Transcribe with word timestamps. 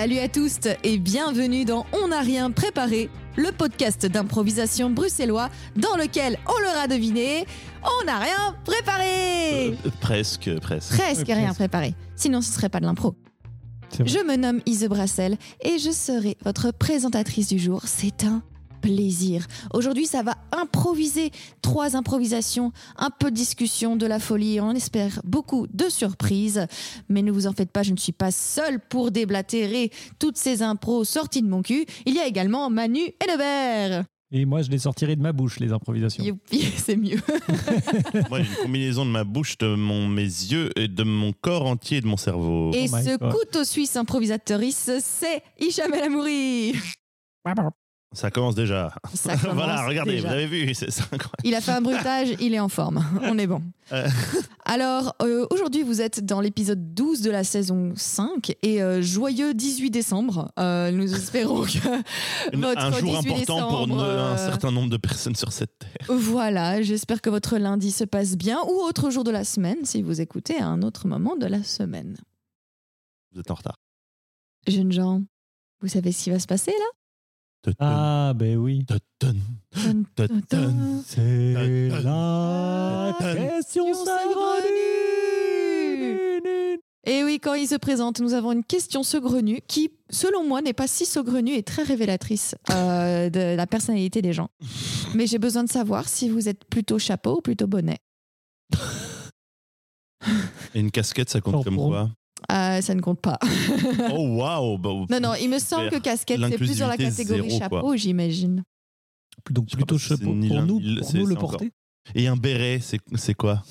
Salut 0.00 0.18
à 0.20 0.28
tous 0.28 0.60
et 0.82 0.96
bienvenue 0.96 1.66
dans 1.66 1.84
On 1.92 2.08
n'a 2.08 2.20
rien 2.20 2.50
préparé, 2.50 3.10
le 3.36 3.52
podcast 3.52 4.06
d'improvisation 4.06 4.88
bruxellois 4.88 5.50
dans 5.76 5.94
lequel, 5.94 6.38
on 6.48 6.58
l'aura 6.58 6.88
deviné, 6.88 7.44
on 7.84 8.06
n'a 8.06 8.18
rien 8.18 8.56
préparé 8.64 9.74
Euh, 9.84 9.90
presque, 10.00 10.58
presque. 10.60 10.96
Presque 10.96 11.28
Ouais, 11.28 11.34
rien 11.34 11.44
presque. 11.48 11.58
préparé, 11.58 11.94
sinon 12.16 12.40
ce 12.40 12.50
serait 12.50 12.70
pas 12.70 12.80
de 12.80 12.86
l'impro. 12.86 13.14
C'est 13.90 14.04
vrai. 14.04 14.08
Je 14.10 14.24
me 14.26 14.36
nomme 14.36 14.62
Ise 14.64 14.86
Brassel 14.88 15.36
et 15.62 15.76
je 15.78 15.90
serai 15.90 16.38
votre 16.46 16.70
présentatrice 16.72 17.48
du 17.48 17.58
jour. 17.58 17.82
C'est 17.84 18.24
un 18.24 18.42
plaisir. 18.80 19.46
Aujourd'hui, 19.74 20.06
ça 20.06 20.22
va 20.22 20.36
improviser. 20.52 21.30
Trois 21.62 21.96
improvisations, 21.96 22.72
un 22.96 23.10
peu 23.10 23.30
de 23.30 23.36
discussion, 23.36 23.96
de 23.96 24.06
la 24.06 24.18
folie. 24.18 24.60
On 24.60 24.72
espère 24.72 25.20
beaucoup 25.24 25.66
de 25.72 25.88
surprises. 25.88 26.66
Mais 27.08 27.22
ne 27.22 27.30
vous 27.32 27.46
en 27.46 27.52
faites 27.52 27.70
pas, 27.70 27.82
je 27.82 27.92
ne 27.92 27.96
suis 27.98 28.12
pas 28.12 28.30
seule 28.30 28.80
pour 28.80 29.10
déblatérer 29.10 29.90
toutes 30.18 30.36
ces 30.38 30.62
impros 30.62 31.04
sorties 31.04 31.42
de 31.42 31.48
mon 31.48 31.62
cul. 31.62 31.84
Il 32.06 32.14
y 32.14 32.18
a 32.18 32.26
également 32.26 32.70
Manu 32.70 33.00
et 33.00 33.30
Lebert. 33.30 34.04
Et 34.32 34.44
moi, 34.44 34.62
je 34.62 34.70
les 34.70 34.78
sortirai 34.78 35.16
de 35.16 35.20
ma 35.22 35.32
bouche, 35.32 35.58
les 35.58 35.72
improvisations. 35.72 36.22
Youpi, 36.22 36.60
c'est 36.76 36.94
mieux. 36.96 37.18
Moi, 38.30 38.42
j'ai 38.42 38.48
une 38.48 38.56
combinaison 38.62 39.04
de 39.04 39.10
ma 39.10 39.24
bouche, 39.24 39.58
de 39.58 39.74
mon, 39.74 40.06
mes 40.06 40.22
yeux 40.22 40.70
et 40.76 40.86
de 40.86 41.02
mon 41.02 41.32
corps 41.32 41.66
entier 41.66 41.96
et 41.98 42.00
de 42.00 42.06
mon 42.06 42.16
cerveau. 42.16 42.70
Et 42.72 42.86
Oh 42.92 42.96
ce 42.96 43.18
God. 43.18 43.32
couteau 43.32 43.64
suisse 43.64 43.96
improvisatrice, 43.96 44.88
c'est 45.00 45.42
Hicham 45.58 45.92
El 45.92 46.04
Amouri. 46.04 46.74
Ça 48.12 48.30
commence 48.32 48.56
déjà. 48.56 48.92
Ça 49.14 49.36
commence 49.38 49.54
voilà, 49.54 49.86
regardez, 49.86 50.12
déjà. 50.12 50.28
vous 50.28 50.34
avez 50.34 50.46
vu, 50.46 50.74
c'est 50.74 50.88
incroyable. 50.88 51.30
Il 51.44 51.54
a 51.54 51.60
fait 51.60 51.70
un 51.70 51.80
bruitage, 51.80 52.34
il 52.40 52.54
est 52.54 52.58
en 52.60 52.68
forme. 52.68 53.04
On 53.22 53.38
est 53.38 53.46
bon. 53.46 53.62
Euh. 53.92 54.08
Alors, 54.64 55.14
euh, 55.22 55.46
aujourd'hui, 55.50 55.84
vous 55.84 56.00
êtes 56.00 56.24
dans 56.24 56.40
l'épisode 56.40 56.92
12 56.94 57.22
de 57.22 57.30
la 57.30 57.44
saison 57.44 57.92
5 57.94 58.56
et 58.62 58.82
euh, 58.82 59.00
joyeux 59.00 59.54
18 59.54 59.90
décembre. 59.90 60.50
Nous 60.58 61.14
espérons 61.14 61.62
que 61.62 61.78
Une- 62.52 62.62
votre 62.62 62.80
un 62.80 62.90
jour 62.92 63.20
18 63.20 63.32
important 63.50 63.68
pour 63.86 63.86
décembre, 63.86 64.02
un 64.02 64.36
certain 64.36 64.72
nombre 64.72 64.90
de 64.90 64.96
personnes 64.96 65.36
sur 65.36 65.52
cette 65.52 65.78
terre. 65.78 66.06
Voilà, 66.08 66.82
j'espère 66.82 67.20
que 67.20 67.30
votre 67.30 67.58
lundi 67.58 67.92
se 67.92 68.04
passe 68.04 68.36
bien 68.36 68.58
ou 68.66 68.80
autre 68.82 69.10
jour 69.10 69.22
de 69.22 69.30
la 69.30 69.44
semaine 69.44 69.84
si 69.84 70.02
vous 70.02 70.20
écoutez 70.20 70.56
à 70.58 70.66
un 70.66 70.82
autre 70.82 71.06
moment 71.06 71.36
de 71.36 71.46
la 71.46 71.62
semaine. 71.62 72.16
Vous 73.32 73.40
êtes 73.40 73.50
en 73.52 73.54
retard. 73.54 73.76
Jeunes 74.66 74.90
gens, 74.92 75.22
vous 75.80 75.88
savez 75.88 76.10
ce 76.10 76.24
qui 76.24 76.30
va 76.30 76.38
se 76.40 76.46
passer 76.48 76.72
là? 76.72 76.99
Ah, 77.78 78.32
ben 78.34 78.56
oui. 78.56 78.84
C'est 81.06 81.54
la 81.90 83.12
question 83.20 83.94
saugrenue. 83.94 85.20
Et 87.06 87.24
oui, 87.24 87.40
quand 87.40 87.54
il 87.54 87.66
se 87.66 87.76
présente, 87.76 88.20
nous 88.20 88.34
avons 88.34 88.52
une 88.52 88.62
question 88.64 89.02
saugrenue 89.02 89.62
qui, 89.66 89.90
selon 90.10 90.44
moi, 90.46 90.60
n'est 90.60 90.74
pas 90.74 90.86
si 90.86 91.06
saugrenue 91.06 91.54
et 91.54 91.62
très 91.62 91.82
révélatrice 91.82 92.54
euh, 92.70 93.30
de 93.30 93.56
la 93.56 93.66
personnalité 93.66 94.20
des 94.20 94.34
gens. 94.34 94.48
Mais 95.14 95.26
j'ai 95.26 95.38
besoin 95.38 95.64
de 95.64 95.70
savoir 95.70 96.08
si 96.08 96.28
vous 96.28 96.48
êtes 96.48 96.64
plutôt 96.66 96.98
chapeau 96.98 97.38
ou 97.38 97.40
plutôt 97.40 97.66
bonnet. 97.66 97.98
Et 100.74 100.80
une 100.80 100.90
casquette, 100.90 101.30
ça 101.30 101.40
compte 101.40 101.64
comme 101.64 101.76
quoi? 101.76 102.10
Euh, 102.50 102.80
ça 102.80 102.94
ne 102.94 103.00
compte 103.00 103.20
pas. 103.20 103.38
Oh, 104.12 104.36
waouh 104.36 104.78
bah, 104.78 104.90
non, 105.10 105.20
non, 105.20 105.34
il 105.34 105.48
me 105.48 105.58
semble 105.58 105.90
que 105.90 105.98
casquette, 105.98 106.40
c'est 106.48 106.56
plus 106.56 106.78
dans 106.78 106.88
la 106.88 106.96
catégorie 106.96 107.50
zéro, 107.50 107.58
chapeau, 107.60 107.96
j'imagine. 107.96 108.62
Donc 109.50 109.68
plutôt 109.70 109.98
chapeau 109.98 110.24
pour 110.24 110.34
nous, 110.34 110.80
pour 110.98 111.08
c'est- 111.08 111.18
nous 111.18 111.26
le 111.26 111.34
porter. 111.36 111.70
Et 112.14 112.26
un 112.28 112.36
béret, 112.36 112.80
c'est 112.80 113.34
quoi? 113.34 113.62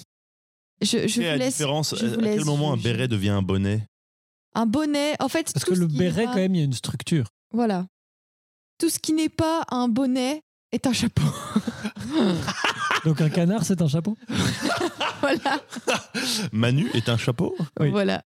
Je, 0.82 0.98
vous 1.14 1.22
la 1.22 1.36
laisse. 1.38 1.56
différence 1.58 1.94
je 1.98 2.06
vous 2.06 2.14
À 2.14 2.16
quel 2.18 2.24
laisse 2.38 2.46
moment 2.46 2.72
un 2.72 2.78
béret 2.78 3.08
devient 3.10 3.30
un 3.30 3.42
bonnet? 3.42 3.86
Un 4.56 4.66
bonnet, 4.66 5.16
en 5.20 5.28
fait. 5.28 5.52
Parce 5.54 5.66
tout 5.66 5.72
que 5.72 5.76
ce 5.76 5.82
le 5.82 5.88
qui 5.88 5.98
béret, 5.98 6.26
va- 6.26 6.32
quand 6.32 6.38
même, 6.38 6.56
il 6.56 6.60
y 6.60 6.62
a 6.62 6.66
une 6.66 6.74
structure. 6.74 7.28
Voilà. 7.54 7.86
Tout 8.80 8.90
ce 8.90 8.98
qui 8.98 9.12
n'est 9.14 9.30
pas 9.30 9.64
un 9.70 9.90
bonnet 9.90 10.42
est 10.72 10.88
un 10.88 10.94
chapeau. 10.94 11.24
Donc 13.06 13.20
un 13.22 13.30
canard, 13.30 13.64
c'est 13.66 13.82
un 13.82 13.88
chapeau? 13.88 14.18
Voilà. 15.22 15.62
Manu 16.54 16.90
est 16.94 17.10
un 17.10 17.18
chapeau? 17.18 17.54
Oui. 17.80 17.90
Voilà. 17.92 18.24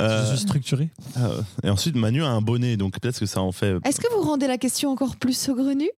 Euh, 0.00 0.22
Je 0.24 0.28
suis 0.30 0.38
structuré. 0.38 0.90
euh, 1.18 1.42
Et 1.62 1.70
ensuite, 1.70 1.94
Manu 1.96 2.22
a 2.22 2.28
un 2.28 2.40
bonnet, 2.40 2.76
donc 2.76 2.98
peut-être 2.98 3.18
que 3.20 3.26
ça 3.26 3.40
en 3.42 3.52
fait. 3.52 3.76
Est-ce 3.84 4.00
que 4.00 4.12
vous 4.14 4.22
rendez 4.22 4.46
la 4.46 4.58
question 4.58 4.90
encore 4.90 5.16
plus 5.16 5.36
saugrenue 5.36 5.90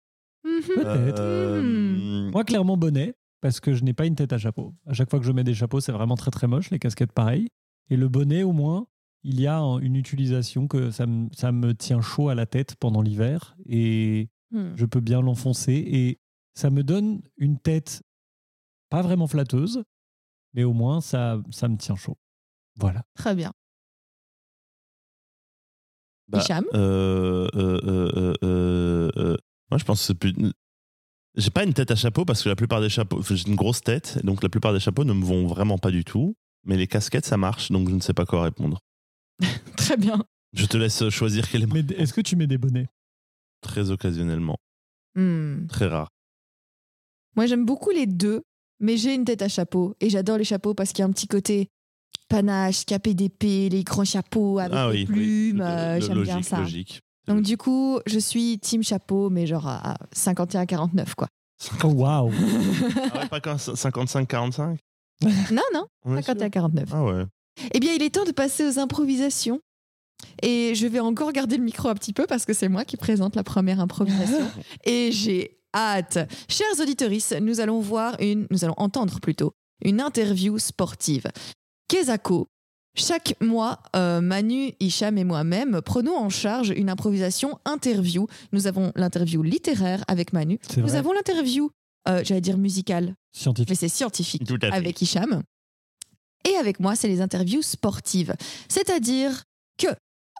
Mhm. 0.45 0.61
Peut-être. 0.75 1.19
Euh, 1.19 2.29
Moi, 2.31 2.43
clairement, 2.43 2.75
bonnet, 2.75 3.13
parce 3.41 3.59
que 3.61 3.73
je 3.73 3.83
n'ai 3.83 3.93
pas 3.93 4.05
une 4.05 4.15
tête 4.15 4.33
à 4.33 4.37
chapeau. 4.37 4.73
À 4.85 4.93
chaque 4.93 5.09
fois 5.09 5.19
que 5.19 5.25
je 5.25 5.31
mets 5.31 5.43
des 5.45 5.53
chapeaux, 5.53 5.79
c'est 5.79 5.93
vraiment 5.93 6.15
très 6.15 6.31
très 6.31 6.47
moche, 6.47 6.69
les 6.69 6.79
casquettes 6.79 7.13
pareil. 7.13 7.47
Et 7.89 7.95
le 7.95 8.09
bonnet, 8.09 8.43
au 8.43 8.51
moins, 8.51 8.87
il 9.23 9.39
y 9.39 9.47
a 9.47 9.57
un- 9.57 9.79
une 9.79 9.95
utilisation 9.95 10.67
que 10.67 10.91
ça 10.91 11.05
me, 11.05 11.29
ça 11.33 11.51
me 11.53 11.73
tient 11.73 12.01
chaud 12.01 12.27
à 12.29 12.35
la 12.35 12.45
tête 12.45 12.75
pendant 12.77 13.01
l'hiver 13.01 13.55
et 13.67 14.29
Hmm. 14.51 14.73
je 14.75 14.85
peux 14.85 14.99
bien 14.99 15.21
l'enfoncer. 15.21 15.73
Et 15.73 16.19
ça 16.55 16.69
me 16.69 16.83
donne 16.83 17.21
une 17.37 17.57
tête 17.57 18.03
pas 18.89 19.01
vraiment 19.01 19.27
flatteuse, 19.27 19.83
mais 20.53 20.63
au 20.65 20.73
moins 20.73 20.99
ça, 21.01 21.41
ça 21.51 21.67
me 21.69 21.77
tient 21.77 21.95
chaud. 21.95 22.17
Voilà. 22.75 23.03
Très 23.15 23.35
bien. 23.35 23.51
Bah, 26.27 26.39
Hicham 26.39 26.65
euh, 26.73 27.47
euh, 27.53 27.81
euh, 27.83 28.11
euh, 28.15 28.33
euh, 28.43 29.11
euh, 29.17 29.37
moi, 29.69 29.77
je 29.77 29.83
pense 29.83 29.99
que 29.99 30.05
c'est 30.07 30.13
plus. 30.15 30.33
J'ai 31.35 31.49
pas 31.49 31.63
une 31.63 31.73
tête 31.73 31.91
à 31.91 31.95
chapeau 31.95 32.25
parce 32.25 32.43
que 32.43 32.49
la 32.49 32.55
plupart 32.55 32.79
des 32.81 32.89
chapeaux. 32.89 33.19
enfin, 33.19 33.35
J'ai 33.35 33.47
une 33.49 33.55
grosse 33.55 33.81
tête, 33.81 34.23
donc 34.23 34.43
la 34.43 34.49
plupart 34.49 34.73
des 34.73 34.79
chapeaux 34.79 35.03
ne 35.03 35.13
me 35.13 35.23
vont 35.25 35.47
vraiment 35.47 35.77
pas 35.77 35.91
du 35.91 36.03
tout. 36.05 36.35
Mais 36.65 36.77
les 36.77 36.87
casquettes, 36.87 37.25
ça 37.25 37.37
marche, 37.37 37.71
donc 37.71 37.89
je 37.89 37.95
ne 37.95 37.99
sais 37.99 38.13
pas 38.13 38.25
quoi 38.25 38.43
répondre. 38.43 38.79
Très 39.77 39.97
bien. 39.97 40.23
Je 40.53 40.65
te 40.65 40.77
laisse 40.77 41.09
choisir 41.09 41.49
quel 41.49 41.63
est 41.63 41.91
est-ce 41.99 42.13
que 42.13 42.21
tu 42.21 42.35
mets 42.35 42.47
des 42.47 42.57
bonnets? 42.57 42.87
Très 43.61 43.89
occasionnellement, 43.91 44.57
Hmm. 45.15 45.67
très 45.67 45.87
rare. 45.87 46.07
Moi, 47.35 47.45
j'aime 47.47 47.65
beaucoup 47.65 47.89
les 47.91 48.05
deux, 48.07 48.41
mais 48.79 48.97
j'ai 48.97 49.13
une 49.13 49.25
tête 49.25 49.41
à 49.41 49.47
chapeau. 49.47 49.95
Et 49.99 50.09
j'adore 50.09 50.37
les 50.37 50.43
chapeaux 50.43 50.73
parce 50.73 50.91
qu'il 50.91 50.99
y 50.99 51.01
a 51.03 51.05
un 51.05 51.11
petit 51.11 51.27
côté 51.27 51.69
panache, 52.33 52.85
capé 52.85 53.13
d'épée, 53.13 53.69
les 53.69 53.83
grands 53.83 54.03
chapeaux 54.03 54.57
avec 54.57 54.73
ah 54.75 54.89
les 54.91 54.99
oui, 54.99 55.05
plumes. 55.05 55.57
oui. 55.57 55.61
euh, 55.61 56.01
j'aime 56.01 56.23
bien 56.23 56.41
ça. 56.41 56.61
Logique. 56.61 57.01
Donc, 57.27 57.41
du 57.41 57.57
coup, 57.57 57.99
je 58.07 58.17
suis 58.19 58.59
team 58.59 58.83
chapeau, 58.83 59.29
mais 59.29 59.45
genre 59.45 59.67
à 59.67 59.97
51-49, 60.15 61.13
quoi. 61.15 61.27
Oh 61.83 61.87
waouh 61.87 62.31
Ah 63.13 63.19
ouais, 63.19 63.27
pas 63.29 63.39
qu'un 63.39 63.55
55-45 63.55 64.77
non, 65.21 65.61
non, 65.73 65.85
On 66.03 66.17
est 66.17 66.21
sûr? 66.23 66.33
51-49. 66.33 66.85
Ah 66.91 67.03
ouais. 67.03 67.25
Eh 67.73 67.79
bien, 67.79 67.93
il 67.93 68.01
est 68.01 68.09
temps 68.09 68.25
de 68.25 68.31
passer 68.31 68.67
aux 68.67 68.79
improvisations. 68.79 69.61
Et 70.41 70.73
je 70.75 70.87
vais 70.87 70.99
encore 70.99 71.31
garder 71.31 71.57
le 71.57 71.63
micro 71.63 71.87
un 71.87 71.93
petit 71.93 72.13
peu 72.13 72.25
parce 72.25 72.45
que 72.45 72.53
c'est 72.53 72.67
moi 72.67 72.83
qui 72.83 72.97
présente 72.97 73.35
la 73.35 73.43
première 73.43 73.79
improvisation. 73.79 74.45
Et 74.85 75.11
j'ai 75.11 75.59
hâte. 75.73 76.17
Chers 76.49 76.79
auditeurs, 76.81 77.11
nous 77.41 77.59
allons 77.61 77.79
voir 77.79 78.15
une, 78.19 78.47
nous 78.49 78.65
allons 78.65 78.75
entendre 78.77 79.19
plutôt 79.21 79.53
une 79.83 80.01
interview 80.01 80.57
sportive. 80.57 81.27
Kezako. 81.93 82.47
Chaque 82.95 83.35
mois, 83.39 83.79
euh, 83.95 84.19
Manu, 84.19 84.73
Hicham 84.79 85.15
et 85.19 85.23
moi-même 85.23 85.79
prenons 85.83 86.17
en 86.17 86.29
charge 86.29 86.69
une 86.75 86.89
improvisation 86.89 87.59
interview. 87.65 88.25
Nous 88.51 88.65
avons 88.65 88.91
l'interview 88.95 89.43
littéraire 89.43 90.03
avec 90.07 90.33
Manu. 90.33 90.59
Nous 90.77 90.87
vrai. 90.87 90.97
avons 90.97 91.13
l'interview, 91.13 91.69
euh, 92.07 92.23
j'allais 92.23 92.41
dire 92.41 92.57
musicale, 92.57 93.05
mais 93.05 93.39
Scientifique. 93.39 93.77
c'est 93.77 93.87
scientifique 93.89 94.43
Tout 94.43 94.57
à 94.63 94.71
fait. 94.71 94.73
avec 94.75 94.99
Hicham. 95.03 95.43
Et 96.49 96.55
avec 96.55 96.79
moi, 96.79 96.95
c'est 96.95 97.07
les 97.07 97.21
interviews 97.21 97.61
sportives. 97.61 98.33
C'est-à-dire 98.69 99.43
que 99.77 99.87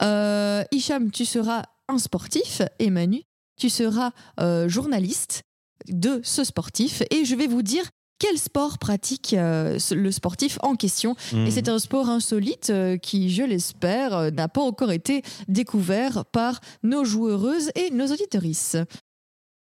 euh, 0.02 0.64
Hicham, 0.72 1.12
tu 1.12 1.25
seras 1.25 1.64
un 1.88 2.00
sportif 2.00 2.64
et 2.79 2.90
Manu, 2.90 3.22
tu 3.59 3.70
seras 3.70 4.09
euh, 4.40 4.67
journaliste 4.67 5.44
de 5.88 6.20
ce 6.23 6.44
sportif 6.44 7.03
et 7.11 7.26
je 7.26 7.35
vais 7.35 7.47
vous 7.47 7.61
dire 7.61 7.85
quel 8.19 8.37
sport 8.37 8.77
pratique 8.77 9.33
euh, 9.33 9.77
le 9.91 10.11
sportif 10.11 10.57
en 10.61 10.75
question. 10.75 11.15
Mhm. 11.33 11.47
Et 11.47 11.51
c'est 11.51 11.69
un 11.69 11.79
sport 11.79 12.09
insolite 12.09 12.69
euh, 12.69 12.97
qui, 12.97 13.29
je 13.29 13.43
l'espère, 13.43 14.13
euh, 14.13 14.31
n'a 14.31 14.47
pas 14.47 14.61
encore 14.61 14.91
été 14.91 15.23
découvert 15.47 16.25
par 16.25 16.61
nos 16.83 17.03
joueuses 17.03 17.71
et 17.75 17.89
nos 17.91 18.07
auditorices. 18.07 18.77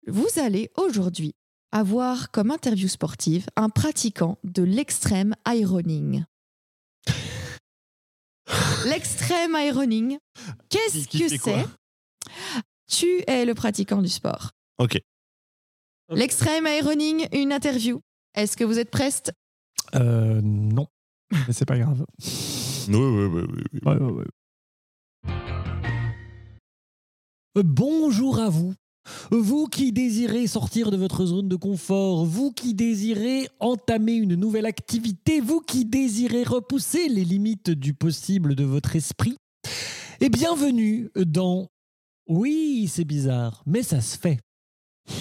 Vous 0.08 0.28
allez 0.38 0.72
aujourd'hui 0.76 1.36
avoir 1.72 2.32
comme 2.32 2.52
interview 2.52 2.88
sportive 2.88 3.46
un 3.56 3.70
pratiquant 3.70 4.38
de 4.44 4.64
l'extrême 4.64 5.36
ironing. 5.48 6.24
L'extrême 8.86 9.56
ironing, 9.56 10.18
qu'est-ce 10.70 11.08
que 11.08 11.28
c'est? 11.30 11.66
Tu 12.90 13.24
es 13.28 13.46
le 13.46 13.54
pratiquant 13.54 14.02
du 14.02 14.10
sport. 14.10 14.52
Ok. 14.80 15.00
L'extrême 16.10 16.66
ironing, 16.66 17.28
une 17.32 17.52
interview. 17.52 18.02
Est-ce 18.36 18.56
que 18.58 18.64
vous 18.64 18.80
êtes 18.80 18.92
preste? 18.92 19.34
Euh, 19.96 20.42
non. 20.42 20.88
Mais 21.48 21.54
c'est 21.54 21.66
pas 21.66 21.78
grave. 21.78 22.06
Oui, 22.88 22.96
oui, 22.96 23.26
oui, 23.26 23.42
oui, 23.48 23.64
oui. 23.74 23.80
Ouais, 23.86 23.98
ouais, 23.98 24.12
ouais. 24.12 24.26
Euh, 27.58 27.64
Bonjour 27.64 28.40
à 28.40 28.50
vous. 28.50 28.74
Vous 29.32 29.68
qui 29.68 29.92
désirez 29.92 30.46
sortir 30.46 30.92
de 30.92 30.98
votre 30.98 31.26
zone 31.26 31.48
de 31.48 31.56
confort, 31.56 32.26
vous 32.26 32.52
qui 32.52 32.76
désirez 32.76 33.48
entamer 33.60 34.14
une 34.14 34.36
nouvelle 34.36 34.68
activité, 34.68 35.40
vous 35.40 35.62
qui 35.62 35.86
désirez 35.86 36.44
repousser 36.44 37.10
les 37.10 37.26
limites 37.26 37.72
du 37.72 37.96
possible 37.96 38.54
de 38.56 38.64
votre 38.64 38.96
esprit, 38.96 39.36
Et 40.22 40.30
bienvenue 40.30 41.10
dans 41.16 41.70
Oui, 42.28 42.88
c'est 42.92 43.06
bizarre, 43.06 43.64
mais 43.66 43.82
ça 43.82 44.02
se 44.02 44.18
fait. 44.18 44.40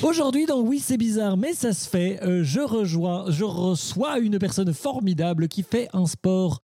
Aujourd'hui, 0.03 0.47
dans 0.47 0.61
Oui, 0.61 0.79
c'est 0.79 0.97
bizarre, 0.97 1.37
mais 1.37 1.55
ça 1.55 1.73
se 1.73 1.89
fait, 1.89 2.23
euh, 2.23 2.45
je, 2.45 2.61
rejoins, 2.61 3.31
je 3.31 3.43
reçois 3.43 4.21
une 4.21 4.39
personne 4.39 4.73
formidable 4.73 5.49
qui 5.49 5.65
fait 5.65 5.89
un 5.93 6.07
sport 6.07 6.61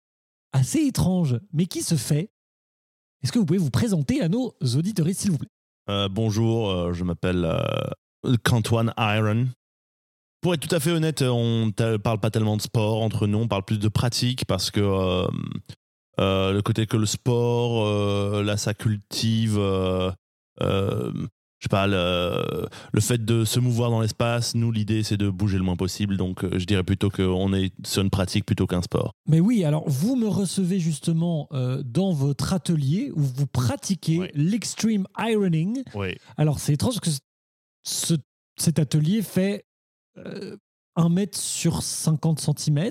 assez 0.53 0.81
étrange, 0.81 1.39
mais 1.53 1.65
qui 1.65 1.83
se 1.83 1.95
fait. 1.95 2.31
Est-ce 3.23 3.33
que 3.33 3.39
vous 3.39 3.47
pouvez 3.47 3.59
vous 3.59 3.71
présenter 3.71 4.21
à 4.21 4.29
nos 4.29 4.55
auditeurs, 4.77 5.07
s'il 5.13 5.31
vous 5.31 5.39
plaît? 5.39 5.49
Euh, 5.89 6.09
bonjour, 6.11 6.69
euh, 6.69 6.93
je 6.93 7.05
m'appelle 7.05 7.49
Cantoine 8.45 8.93
Iron. 8.99 9.47
Pour 10.43 10.53
être 10.53 10.69
tout 10.69 10.75
à 10.75 10.81
fait 10.81 10.91
honnête, 10.91 11.23
on 11.23 11.67
ne 11.67 11.97
parle 11.97 12.21
pas 12.21 12.31
tellement 12.31 12.57
de 12.59 12.63
sport 12.63 13.01
entre 13.03 13.27
nous, 13.27 13.39
on 13.39 13.49
parle 13.49 13.65
plus 13.65 13.79
de 13.79 13.89
pratique 13.89 14.45
parce 14.45 14.71
que 14.71 15.27
le 16.19 16.61
côté 16.61 16.87
que 16.87 16.97
le 16.97 17.07
sport, 17.07 18.43
là, 18.43 18.57
ça 18.57 18.75
cultive, 18.75 19.59
je 21.63 21.67
sais 21.67 21.69
pas, 21.71 21.87
le, 21.87 22.67
le 22.93 23.01
fait 23.01 23.25
de 23.25 23.45
se 23.45 23.61
mouvoir 23.61 23.89
dans 23.91 24.01
l'espace. 24.01 24.57
Nous, 24.57 24.73
l'idée, 24.73 25.05
c'est 25.05 25.17
de 25.17 25.31
bouger 25.31 25.59
le 25.59 25.63
moins 25.63 25.77
possible. 25.77 26.17
Donc, 26.17 26.43
euh, 26.43 26.59
je 26.59 26.65
dirais 26.65 26.83
plutôt 26.83 27.09
qu'on 27.09 27.53
est 27.53 27.73
sur 27.87 28.03
une 28.03 28.11
pratique 28.11 28.45
plutôt 28.45 28.67
qu'un 28.67 28.83
sport. 28.83 29.13
Mais 29.29 29.39
oui, 29.39 29.63
alors 29.65 29.89
vous 29.89 30.17
me 30.17 30.27
recevez 30.27 30.81
justement 30.81 31.47
euh, 31.53 31.81
dans 31.85 32.13
votre 32.13 32.53
atelier 32.53 33.13
où 33.15 33.21
vous 33.21 33.47
pratiquez 33.47 34.33
l'extreme 34.35 35.07
ironing. 35.17 35.85
Oui. 35.95 36.17
Alors 36.37 36.59
c'est 36.59 36.73
étrange 36.73 36.95
parce 37.01 37.17
que 37.19 37.23
ce- 37.85 38.15
cet 38.59 38.81
atelier 38.81 39.23
fait 39.23 39.65
euh, 40.19 40.57
1 40.97 41.09
mètre 41.11 41.39
sur 41.39 41.83
50 41.83 42.41
cm. 42.41 42.91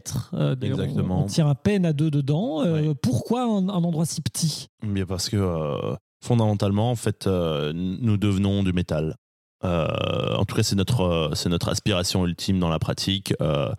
Exactement. 0.62 1.20
On, 1.20 1.24
on 1.24 1.26
tient 1.26 1.50
à 1.50 1.56
peine 1.56 1.86
à 1.86 1.92
deux 1.92 2.10
dedans. 2.10 2.64
Euh. 2.64 2.94
Pourquoi 3.02 3.44
un, 3.44 3.68
un 3.68 3.84
endroit 3.84 4.06
si 4.06 4.22
petit? 4.22 4.68
Bien 4.82 5.06
parce 5.06 5.30
que 5.30 5.36
euh, 5.38 5.94
fondamentalement, 6.24 6.92
en 6.92 6.96
fait, 6.96 7.28
euh, 7.28 7.74
nous 7.74 8.18
devenons 8.18 8.64
du 8.64 8.74
métal. 8.74 9.16
Euh, 9.64 10.36
en 10.36 10.46
tout 10.46 10.56
cas, 10.56 10.64
c'est 10.64 10.76
notre, 10.76 11.02
euh, 11.02 11.30
c'est 11.36 11.50
notre 11.50 11.70
aspiration 11.70 12.26
ultime 12.26 12.60
dans 12.60 12.70
la 12.70 12.80
pratique. 12.80 13.34
euh, 13.42 13.72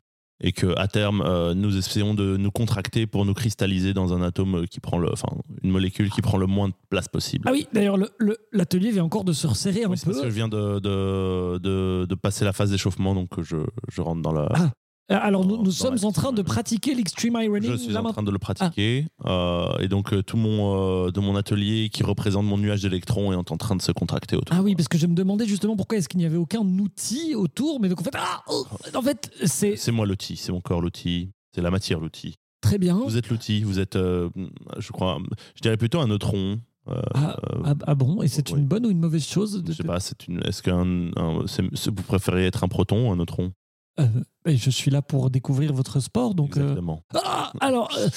et 0.45 0.51
que 0.51 0.77
à 0.77 0.89
terme, 0.89 1.23
nous 1.53 1.77
essayons 1.77 2.15
de 2.15 2.37
nous 2.37 2.51
contracter 2.51 3.07
pour 3.07 3.25
nous 3.25 3.33
cristalliser 3.33 3.95
dans 3.95 4.13
un 4.13 4.23
atome 4.23 4.67
qui 4.67 4.81
prend 4.81 4.99
le, 4.99 5.09
enfin, 5.13 5.29
une 5.63 5.71
molécule 5.71 6.11
qui 6.11 6.21
prend 6.21 6.37
le 6.37 6.47
moins 6.49 6.67
de 6.69 6.75
place 6.91 7.07
possible. 7.07 7.45
Ah 7.49 7.53
oui, 7.53 7.69
d'ailleurs, 7.73 7.97
le- 7.97 8.11
le- 8.19 8.37
l'atelier 8.51 8.91
vient 8.91 9.05
encore 9.05 9.23
de 9.23 9.33
se 9.33 9.47
resserrer 9.47 9.85
un 9.85 9.89
Oui, 9.91 9.97
c'est 9.97 10.07
parce 10.07 10.17
que 10.17 10.23
peu. 10.25 10.29
je 10.31 10.35
viens 10.35 10.49
de, 10.49 10.81
de, 10.81 11.59
de, 11.59 12.07
de 12.09 12.15
passer 12.17 12.45
la 12.45 12.53
phase 12.53 12.73
d'échauffement, 12.73 13.15
donc 13.15 13.41
je, 13.41 13.59
je 13.89 14.03
rentre 14.03 14.21
dans 14.21 14.33
la. 14.33 14.49
Ah, 14.53 14.71
Alors 15.09 15.45
nous, 15.45 15.63
nous 15.63 15.71
sommes 15.73 15.99
en 16.05 16.13
train 16.13 16.33
de 16.33 16.43
pratiquer 16.43 16.95
l'extreme 16.95 17.37
ironing. 17.41 17.71
Je 17.73 17.77
suis 17.77 17.97
en 17.97 18.13
train 18.13 18.23
de 18.23 18.31
le 18.31 18.39
pratiquer 18.39 19.07
euh, 19.27 19.77
et 19.79 19.89
donc 19.89 20.13
euh, 20.13 20.23
tout 20.23 20.37
mon 20.37 21.07
euh, 21.07 21.11
de 21.11 21.21
mon 21.21 21.37
atelier 21.37 21.91
qui 21.93 22.03
représente 22.03 22.47
mon 22.47 22.57
nuage 22.57 22.83
d'électrons 22.83 23.33
est 23.33 23.37
en 23.37 23.57
train 23.57 23.77
de 23.77 23.83
se 23.83 23.93
contracter 23.93 24.37
autour. 24.37 24.57
Ah 24.57 24.63
oui, 24.63 24.75
parce 24.75 24.89
que 24.89 24.97
je 24.99 25.07
me 25.07 25.15
demandais 25.15 25.47
justement 25.47 25.77
pourquoi 25.77 25.99
est-ce 25.99 26.09
qu'il 26.09 26.19
n'y 26.19 26.27
avait 26.27 26.37
aucun 26.39 26.61
outil 26.61 27.35
autour, 27.35 27.81
mais 27.81 27.89
donc 27.89 28.01
en 28.01 28.05
fait, 28.05 28.15
ah, 28.17 28.41
oh, 28.49 28.65
en 28.95 29.03
fait, 29.03 29.31
c'est 29.45 29.77
C'est 29.77 29.93
moi 29.93 30.07
l'outil, 30.07 30.37
c'est 30.37 30.53
mon 30.53 30.61
corps 30.61 30.81
l'outil, 30.81 31.31
c'est 31.55 31.61
la 31.63 31.71
matière 31.71 32.01
l'outil. 32.01 32.37
très 32.63 32.79
bien. 32.79 32.97
Vous 33.05 33.17
êtes 33.19 33.29
l'outil, 33.29 33.65
vous 33.65 33.81
êtes, 33.81 33.97
euh, 33.97 34.31
je 34.79 34.93
crois, 34.93 35.19
je 35.57 35.61
dirais 35.63 35.77
plutôt 35.77 36.01
un 36.01 36.07
neutron. 36.07 36.61
euh, 36.89 37.03
Ah, 37.15 37.37
euh, 37.53 37.63
ah, 37.65 37.75
ah 37.87 37.95
bon, 37.95 38.23
et 38.23 38.29
c'est 38.29 38.51
oui. 38.53 38.61
une 38.61 38.67
bonne 38.67 38.87
ou 38.87 38.91
une 38.91 39.01
mauvaise 39.01 39.27
chose 39.27 39.63
de- 39.63 39.73
je 39.73 39.77
sais 39.79 39.83
pas, 39.85 40.01
c'est 40.01 40.27
une. 40.27 40.41
Est-ce 40.47 40.63
qu'un, 40.63 41.11
un- 41.17 41.45
vous 41.45 42.03
préférez 42.07 42.47
être 42.47 42.65
un 42.65 42.69
proton 42.69 43.09
ou 43.09 43.13
un 43.13 43.17
neutron? 43.17 43.53
Euh, 44.01 44.07
et 44.47 44.57
je 44.57 44.71
suis 44.71 44.91
là 44.91 45.03
pour 45.03 45.31
découvrir 45.31 45.73
votre 45.73 46.01
sport, 46.01 46.35
donc. 46.35 46.57
euh, 46.57 46.63
Exactement. 46.63 47.03
Ah, 47.15 47.53
alors, 47.61 47.91
euh, 47.99 48.09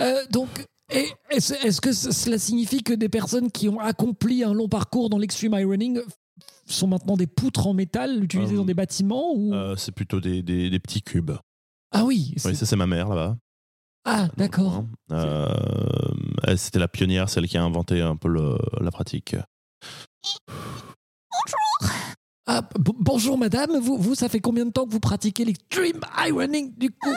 euh, 0.00 0.26
donc, 0.30 0.48
est-ce 0.90 1.80
que 1.80 1.92
ce- 1.92 2.12
cela 2.12 2.38
signifie 2.38 2.82
que 2.82 2.92
des 2.92 3.08
personnes 3.08 3.50
qui 3.50 3.68
ont 3.68 3.80
accompli 3.80 4.44
un 4.44 4.52
long 4.52 4.68
parcours 4.68 5.08
dans 5.08 5.18
l'extreme 5.18 5.54
ironing 5.54 6.00
sont 6.66 6.86
maintenant 6.86 7.16
des 7.16 7.26
poutres 7.26 7.66
en 7.66 7.72
métal 7.74 8.22
utilisées 8.22 8.54
Euh, 8.54 8.58
dans 8.58 8.64
des 8.64 8.74
bâtiments 8.74 9.32
ou... 9.34 9.54
Euh, 9.54 9.74
c'est 9.76 9.92
plutôt 9.92 10.20
des, 10.20 10.42
des, 10.42 10.68
des 10.70 10.78
petits 10.78 11.02
cubes. 11.02 11.32
Ah 11.92 12.04
oui, 12.04 12.34
Oui, 12.44 12.54
ça 12.56 12.66
c'est 12.66 12.76
ma 12.76 12.86
mère 12.86 13.08
là-bas. 13.08 13.36
ah 14.04 14.28
d'accord. 14.36 14.84
Euh, 15.10 15.48
C'était 16.56 16.78
la 16.78 16.88
pionnière, 16.88 17.28
celle 17.28 17.48
qui 17.48 17.56
a 17.58 17.62
inventé 17.64 18.00
un 18.00 18.16
peu 18.16 18.28
le- 18.28 18.58
la 18.80 18.90
pratique. 18.90 19.36
Ah, 22.46 22.68
bonjour 22.76 23.38
madame, 23.38 23.78
vous, 23.78 23.96
vous, 23.98 24.14
ça 24.16 24.28
fait 24.28 24.40
combien 24.40 24.66
de 24.66 24.70
temps 24.72 24.84
que 24.84 24.90
vous 24.90 24.98
pratiquez 25.00 25.44
l'extreme 25.44 26.00
ironing 26.18 26.74
du 26.76 26.90
coup? 26.90 27.14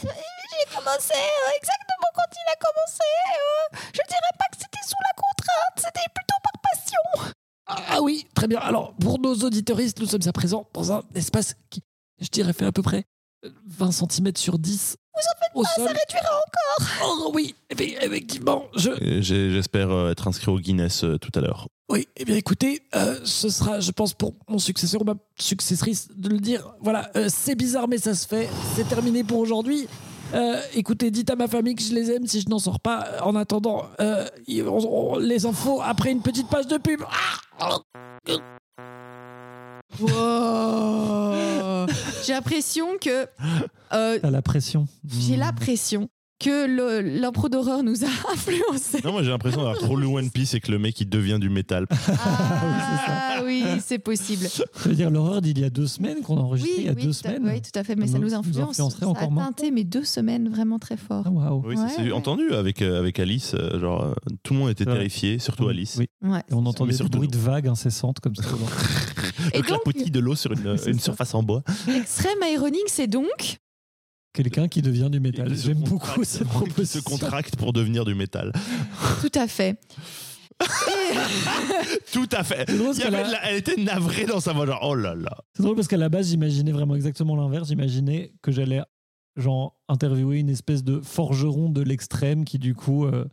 J'ai 0.00 0.76
commencé 0.76 1.14
euh, 1.14 1.56
exactement 1.56 2.08
quand 2.14 2.30
il 2.32 2.52
a 2.52 2.56
commencé. 2.56 3.02
euh, 3.34 3.76
je 3.92 4.00
dirais 4.06 4.20
pas 4.38 4.44
que 4.52 4.56
c'était 4.58 4.86
sous 4.86 4.94
la 5.02 5.14
contrainte, 5.16 5.76
c'était 5.78 6.08
plutôt 6.14 6.36
par 6.44 6.52
passion. 6.62 7.32
ah, 7.66 7.82
ah 7.96 8.02
oui, 8.02 8.26
très 8.34 8.46
bien. 8.46 8.60
Alors, 8.60 8.94
pour 8.94 9.18
nos 9.18 9.34
auditeuristes, 9.34 9.98
nous 9.98 10.06
sommes 10.06 10.26
à 10.26 10.32
présent 10.32 10.68
dans 10.74 10.92
un 10.92 11.02
espace 11.16 11.56
qui, 11.70 11.82
je 12.20 12.28
dirais, 12.28 12.52
fait 12.52 12.66
à 12.66 12.72
peu 12.72 12.82
près 12.82 13.04
euh, 13.44 13.50
20 13.66 13.90
cm 13.90 14.36
sur 14.36 14.58
10 14.60 14.96
Vous 15.14 15.20
en 15.20 15.38
faites 15.38 15.50
au 15.54 15.62
pas, 15.62 15.68
sol. 15.74 15.84
ça 15.88 15.92
réduira 15.92 16.34
encore. 16.36 16.88
Oh 17.26 17.30
oui, 17.34 17.54
effe- 17.70 17.98
effectivement, 18.02 18.64
J'espère 18.76 19.90
euh, 19.90 20.10
être 20.10 20.26
inscrit 20.28 20.50
au 20.50 20.58
Guinness 20.58 21.04
euh, 21.04 21.18
tout 21.18 21.30
à 21.34 21.40
l'heure. 21.40 21.68
Oui, 21.90 22.08
eh 22.16 22.24
bien 22.24 22.36
écoutez, 22.36 22.82
euh, 22.94 23.18
ce 23.24 23.50
sera, 23.50 23.80
je 23.80 23.90
pense, 23.90 24.14
pour 24.14 24.32
mon 24.48 24.58
successeur 24.58 25.02
ou 25.02 25.04
ma 25.04 25.14
successrice 25.38 26.08
de 26.16 26.28
le 26.30 26.38
dire. 26.38 26.72
Voilà, 26.80 27.10
euh, 27.16 27.28
c'est 27.28 27.54
bizarre, 27.54 27.88
mais 27.88 27.98
ça 27.98 28.14
se 28.14 28.26
fait. 28.26 28.48
C'est 28.74 28.88
terminé 28.88 29.24
pour 29.24 29.38
aujourd'hui. 29.38 29.86
Euh, 30.32 30.58
écoutez, 30.74 31.10
dites 31.10 31.28
à 31.28 31.36
ma 31.36 31.46
famille 31.48 31.74
que 31.74 31.82
je 31.82 31.92
les 31.92 32.10
aime 32.10 32.26
si 32.26 32.40
je 32.40 32.48
n'en 32.48 32.58
sors 32.58 32.80
pas. 32.80 33.06
En 33.22 33.36
attendant, 33.36 33.84
euh, 34.00 34.26
on- 34.48 35.14
on- 35.14 35.18
les 35.18 35.44
infos 35.44 35.82
après 35.82 36.10
une 36.10 36.22
petite 36.22 36.48
page 36.48 36.66
de 36.66 36.78
pub. 36.78 37.02
Ah 37.60 37.78
Wow. 40.00 40.08
J'ai 42.24 42.32
l'impression 42.32 42.98
que 42.98 43.26
euh, 43.92 44.18
T'as 44.20 44.30
la 44.30 44.42
pression. 44.42 44.86
j'ai 45.06 45.36
l'impression 45.36 46.08
que 46.42 47.00
l'impro 47.20 47.48
d'horreur 47.48 47.82
nous 47.82 48.04
a 48.04 48.08
influencé. 48.32 49.00
Non, 49.04 49.12
moi 49.12 49.22
j'ai 49.22 49.30
l'impression 49.30 49.60
d'avoir 49.60 49.78
trop 49.78 49.96
lu 49.96 50.06
One 50.06 50.30
Piece 50.30 50.54
et 50.54 50.60
que 50.60 50.70
le 50.72 50.78
mec 50.78 51.00
il 51.00 51.08
devient 51.08 51.38
du 51.40 51.48
métal. 51.50 51.86
Ah 51.90 53.42
oui, 53.44 53.64
c'est 53.84 53.98
possible. 53.98 54.46
Ça 54.46 54.64
veut 54.84 54.94
dire 54.94 55.10
l'horreur 55.10 55.40
d'il 55.40 55.58
y 55.58 55.64
a 55.64 55.70
deux 55.70 55.86
semaines 55.86 56.20
qu'on 56.22 56.36
a 56.36 56.40
enregistré 56.40 56.74
il 56.78 56.86
y 56.86 56.88
a 56.88 56.94
deux 56.94 57.02
tout 57.02 57.08
à- 57.10 57.12
semaines. 57.12 57.42
oui, 57.46 57.60
tout 57.62 57.78
à 57.78 57.84
fait, 57.84 57.96
mais 57.96 58.06
Ça 58.06 58.12
ça 58.14 58.18
nous- 58.18 58.24
nous 58.24 58.30
nous 58.30 58.34
influence. 58.36 58.70
influencerait 58.70 59.00
ça 59.00 59.08
encore 59.08 59.22
a 59.28 59.30
moins. 59.30 59.44
teinté 59.46 59.70
mes 59.70 59.84
deux 59.84 60.04
semaines 60.04 60.48
vraiment 60.48 60.78
très 60.78 60.96
fort. 60.96 61.24
Ah 61.26 61.30
waouh. 61.30 61.62
Oui, 61.66 61.76
ça 61.76 61.84
Ouais, 61.84 61.88
s'est 61.90 62.02
ouais. 62.02 62.12
entendu 62.12 62.52
avec, 62.52 62.82
euh, 62.82 62.98
avec 62.98 63.18
Alice. 63.20 63.54
euh, 63.54 63.78
genre, 63.80 64.02
euh, 64.04 64.14
tout 64.42 64.54
le 64.54 64.60
monde 64.60 64.70
était 64.70 64.84
C'est 64.84 64.90
vrai. 64.90 64.98
terrifié, 64.98 65.38
surtout 65.38 65.68
Alice. 65.68 65.96
Oui. 65.98 66.06
Ouais. 66.22 66.40
Et 66.50 66.54
on 66.54 66.66
entendait 66.66 66.96
des 66.96 67.04
bruits 67.04 67.20
nous. 67.22 67.26
de 67.28 67.38
vagues 67.38 67.68
incessantes 67.68 68.20
comme 68.20 68.34
ça. 68.34 68.42
Et 69.54 69.58
Le 69.58 69.62
clapotis 69.62 70.10
de 70.10 70.20
l'eau 70.20 70.34
sur 70.34 70.52
une, 70.52 70.76
C'est 70.76 70.90
une 70.90 70.98
ça. 70.98 71.04
surface 71.06 71.34
en 71.34 71.42
bois. 71.42 71.62
l'extrême 71.88 72.38
ironing, 72.52 72.82
c'est 72.86 73.06
donc 73.06 73.58
Quelqu'un 74.34 74.66
qui 74.68 74.80
devient 74.82 75.08
du 75.10 75.20
métal. 75.20 75.48
qui 75.54 75.60
J'aime 75.60 75.78
beaucoup 75.82 76.24
cette 76.24 76.42
qui 76.48 76.48
se 76.48 76.58
proposition. 76.58 77.00
contracte 77.02 77.56
pour 77.56 77.72
devenir 77.72 78.04
du 78.04 78.14
métal. 78.14 78.52
tout 79.20 79.38
à 79.38 79.46
fait. 79.46 79.78
Tout 82.12 82.28
à 82.32 82.44
fait. 82.44 82.64
Drôle 82.76 82.94
Il 82.96 83.02
avait 83.02 83.22
la- 83.24 83.50
Elle 83.50 83.56
était 83.58 83.76
navrée 83.82 84.26
dans 84.26 84.40
sa 84.40 84.52
voix, 84.52 84.66
genre 84.66 84.80
oh 84.82 84.94
là 84.94 85.14
là. 85.14 85.36
C'est 85.56 85.62
drôle 85.62 85.74
parce 85.76 85.88
qu'à 85.88 85.96
la 85.96 86.08
base, 86.08 86.28
j'imaginais 86.28 86.72
vraiment 86.72 86.94
exactement 86.94 87.34
l'inverse. 87.36 87.68
J'imaginais 87.68 88.32
que 88.42 88.52
j'allais 88.52 88.80
genre 89.36 89.76
interviewer 89.88 90.38
une 90.38 90.50
espèce 90.50 90.84
de 90.84 91.00
forgeron 91.00 91.68
de 91.70 91.80
l'extrême 91.82 92.44
qui 92.44 92.58
du 92.58 92.74
coup, 92.74 93.06
euh, 93.06 93.24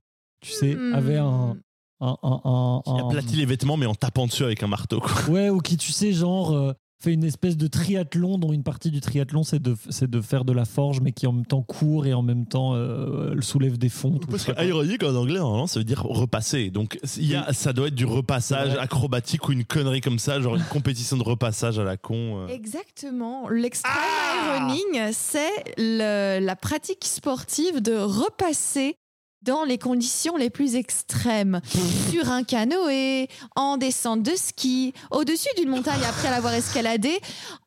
tu 0.42 0.52
sais, 0.52 0.76
Hmm. 0.76 0.94
avait 0.96 1.18
un 1.18 1.58
un, 2.02 2.16
un, 2.24 2.82
un- 2.86 3.08
aplatit 3.10 3.36
les 3.36 3.46
vêtements 3.46 3.76
mais 3.76 3.86
en 3.86 3.94
tapant 3.94 4.26
dessus 4.26 4.44
avec 4.46 4.64
un 4.64 4.68
marteau. 4.68 5.02
quoi. 5.02 5.12
ouais 5.30 5.50
ou 5.50 5.60
qui 5.60 5.76
tu 5.76 5.92
sais 5.92 6.14
genre 6.14 6.54
euh, 6.54 6.74
fait 7.02 7.14
une 7.14 7.24
espèce 7.24 7.56
de 7.56 7.68
triathlon 7.68 8.38
dont 8.38 8.52
une 8.52 8.64
partie 8.64 8.92
du 8.92 9.00
triathlon 9.00 9.44
c'est 9.44 9.62
de 9.62 9.76
c'est 9.90 10.10
de 10.10 10.20
faire 10.20 10.44
de 10.44 10.52
la 10.52 10.66
forge 10.66 11.00
mais 11.00 11.14
qui 11.14 11.28
en 11.28 11.32
même 11.32 11.46
temps 11.46 11.62
court 11.62 12.06
et 12.06 12.14
en 12.14 12.22
même 12.22 12.46
temps 12.46 12.74
euh, 12.76 13.40
soulève 13.42 13.78
des 13.78 13.88
fonds. 13.90 14.18
tout 14.18 14.28
Parce 14.28 14.44
que 14.44 14.52
quoi. 14.52 14.64
ironique 14.66 15.04
en 15.04 15.16
anglais, 15.16 15.40
normalement, 15.40 15.68
ça 15.68 15.80
veut 15.80 15.86
dire 15.86 16.04
repasser. 16.04 16.70
Donc, 16.72 17.00
il 17.18 17.26
y 17.28 17.36
a, 17.36 17.54
ça 17.54 17.72
doit 17.74 17.88
être 17.88 17.96
du 17.96 18.06
repassage 18.06 18.74
Ouais. 18.74 18.78
acrobatique 18.80 19.48
ou 19.48 19.54
une 19.54 19.64
connerie 19.64 20.02
comme 20.02 20.20
ça, 20.20 20.42
genre 20.42 20.56
une 20.58 20.64
compétition 20.64 21.16
de 21.18 21.24
repassage 21.24 21.80
à 21.80 21.84
la 21.84 21.96
con. 21.98 22.40
euh. 22.40 22.48
Exactement. 22.48 23.48
L'extreme 23.50 23.94
Ah 23.96 24.58
ironing, 24.68 25.12
c'est 25.14 25.76
le- 25.78 26.40
la 26.46 26.56
pratique 26.56 27.06
sportive 27.06 27.82
de 27.82 27.94
repasser 27.94 28.96
dans 29.42 29.64
les 29.64 29.78
conditions 29.78 30.36
les 30.38 30.50
plus 30.50 30.76
extrêmes, 30.76 31.62
sur 32.10 32.30
un 32.30 32.44
canoë, 32.44 33.28
en 33.56 33.78
descente 33.78 34.24
de 34.24 34.36
ski, 34.36 34.94
au-dessus 35.12 35.50
d'une 35.58 35.70
montagne 35.70 36.02
après 36.08 36.30
l'avoir 36.30 36.54
escaladée, 36.54 37.20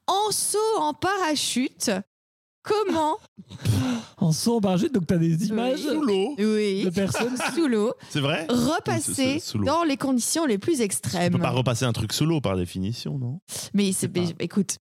en 0.06 0.30
saut 0.30 0.58
en 0.78 0.92
parachute. 0.94 1.90
Comment 2.64 3.16
En 4.18 4.30
saut 4.30 4.56
en 4.58 4.60
parachute, 4.60 4.94
donc 4.94 5.08
tu 5.08 5.14
as 5.14 5.18
des 5.18 5.48
images 5.48 5.80
Sous 5.80 6.00
l'eau, 6.00 6.34
Oui, 6.38 6.84
de 6.84 6.90
personnes. 6.90 7.36
sous 7.54 7.66
l'eau, 7.66 7.92
c'est 8.08 8.20
vrai 8.20 8.46
repasser 8.48 9.42
dans 9.64 9.82
les 9.82 9.96
conditions 9.96 10.46
les 10.46 10.58
plus 10.58 10.76
Tu 10.76 10.82
extrêmes. 10.82 11.32
peux 11.32 11.38
pas 11.40 11.50
repasser 11.50 11.84
un 11.86 11.92
truc 11.92 12.12
sous 12.12 12.24
l'eau 12.24 12.40
par 12.40 12.56
définition, 12.56 13.18
non? 13.18 13.40
Mais 13.74 13.90
c'est, 13.90 14.06
pas. 14.08 14.20
mais 14.20 14.34
écoute, 14.38 14.76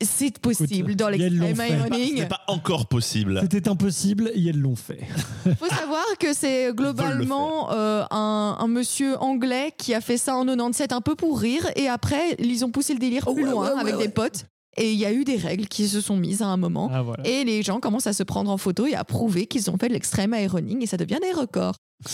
C'est 0.00 0.38
possible 0.38 0.90
Écoute, 0.90 0.96
dans 0.98 1.08
ils 1.08 1.18
l'extrême 1.18 1.56
fait. 1.56 1.68
Ce 1.68 1.74
ironing. 1.74 2.14
n'est 2.16 2.26
pas 2.28 2.40
encore 2.48 2.86
possible. 2.86 3.38
C'était 3.50 3.66
impossible 3.68 4.30
et 4.34 4.46
elles 4.48 4.58
l'ont 4.60 4.76
fait. 4.76 5.00
Il 5.46 5.54
faut 5.56 5.68
savoir 5.68 6.04
que 6.20 6.34
c'est 6.34 6.72
globalement 6.74 7.72
euh, 7.72 8.04
un, 8.10 8.56
un 8.60 8.66
monsieur 8.68 9.16
anglais 9.22 9.72
qui 9.78 9.94
a 9.94 10.00
fait 10.02 10.18
ça 10.18 10.34
en 10.36 10.44
97 10.44 10.92
un 10.92 11.00
peu 11.00 11.14
pour 11.14 11.40
rire 11.40 11.66
et 11.76 11.88
après 11.88 12.36
ils 12.38 12.64
ont 12.64 12.70
poussé 12.70 12.92
le 12.92 12.98
délire 12.98 13.24
plus 13.24 13.44
Ouais, 13.44 13.50
loin 13.50 13.68
ouais, 13.68 13.74
ouais, 13.74 13.80
avec 13.80 13.96
ouais. 13.96 14.06
des 14.06 14.12
potes 14.12 14.44
et 14.76 14.92
il 14.92 14.98
y 14.98 15.04
a 15.06 15.12
eu 15.12 15.24
des 15.24 15.36
règles 15.36 15.66
qui 15.66 15.88
se 15.88 16.00
sont 16.00 16.16
mises 16.16 16.42
à 16.42 16.46
un 16.46 16.56
moment 16.56 16.88
Ah 16.92 17.02
voilà. 17.02 17.26
et 17.26 17.44
les 17.44 17.62
gens 17.62 17.80
commencent 17.80 18.06
à 18.06 18.12
se 18.12 18.22
prendre 18.22 18.50
en 18.50 18.56
photo 18.58 18.86
et 18.86 18.94
à 18.94 19.04
prouver 19.04 19.46
qu'ils 19.46 19.70
ont 19.70 19.76
fait 19.78 19.88
de 19.88 19.94
l'extrême 19.94 20.34
ironing 20.38 20.82
et 20.82 20.86
ça 20.86 20.96
devient 20.96 21.18
des 21.22 21.32
records. 21.32 21.76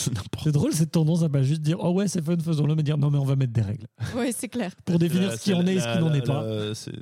C'est 0.44 0.52
drôle 0.52 0.72
cette 0.72 0.92
tendance 0.92 1.24
à 1.24 1.28
pas 1.28 1.42
juste 1.42 1.60
dire 1.60 1.78
oh 1.80 1.90
ouais 1.90 2.06
c'est 2.06 2.24
fun 2.24 2.36
faisons-le 2.38 2.76
mais 2.76 2.84
dire 2.84 2.98
non 2.98 3.10
mais 3.10 3.18
on 3.18 3.24
va 3.24 3.34
mettre 3.34 3.52
des 3.52 3.62
règles 3.62 3.86
Oui, 4.16 4.30
c'est 4.36 4.46
clair. 4.48 4.70
pour 4.84 4.96
définir 4.98 5.28
La- 5.30 5.36
ce 5.36 5.42
qui 5.42 5.52
en 5.54 5.66
est 5.66 5.74
et 5.74 5.80
ce 5.80 5.92
qui 5.92 5.98
n'en 5.98 6.12
est 6.14 6.24
pas. 6.24 6.72
c'est 6.74 6.92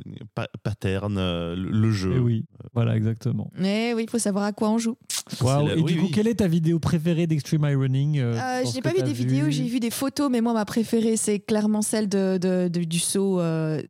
pattern, 0.63 1.17
euh, 1.19 1.55
le 1.57 1.93
jeu. 1.93 2.17
Et 2.17 2.19
oui, 2.19 2.45
voilà 2.75 2.97
exactement. 2.97 3.51
Mais 3.59 3.93
oui, 3.95 4.05
il 4.05 4.11
faut 4.11 4.19
savoir 4.19 4.45
à 4.45 4.53
quoi 4.53 4.71
on 4.71 4.79
joue. 4.79 4.97
Waouh. 5.43 5.67
la- 5.69 5.75
Et 5.77 5.81
oui, 5.81 5.93
du 5.93 5.99
coup, 6.01 6.07
oui. 6.07 6.11
quelle 6.11 6.27
est 6.29 6.37
ta 6.37 6.49
vidéo 6.49 6.79
préférée 6.79 7.27
d'Extreme 7.27 7.67
Ironing 7.71 8.19
euh, 8.19 8.33
Euh, 8.35 8.65
je 8.67 8.75
n'ai 8.75 8.81
pas 8.83 8.93
vu 8.93 9.03
des 9.03 9.13
vidéos, 9.13 9.47
j'ai 9.51 9.65
vu 9.65 9.79
des 9.81 9.91
photos, 9.91 10.31
mais 10.31 10.41
moi 10.41 10.53
ma 10.55 10.65
préférée 10.65 11.17
c'est 11.17 11.39
clairement 11.39 11.83
celle 11.83 12.09
de, 12.09 12.39
de- 12.39 12.69
de- 12.69 12.85
du 12.85 12.99
saut 12.99 13.41
euh, 13.41 13.83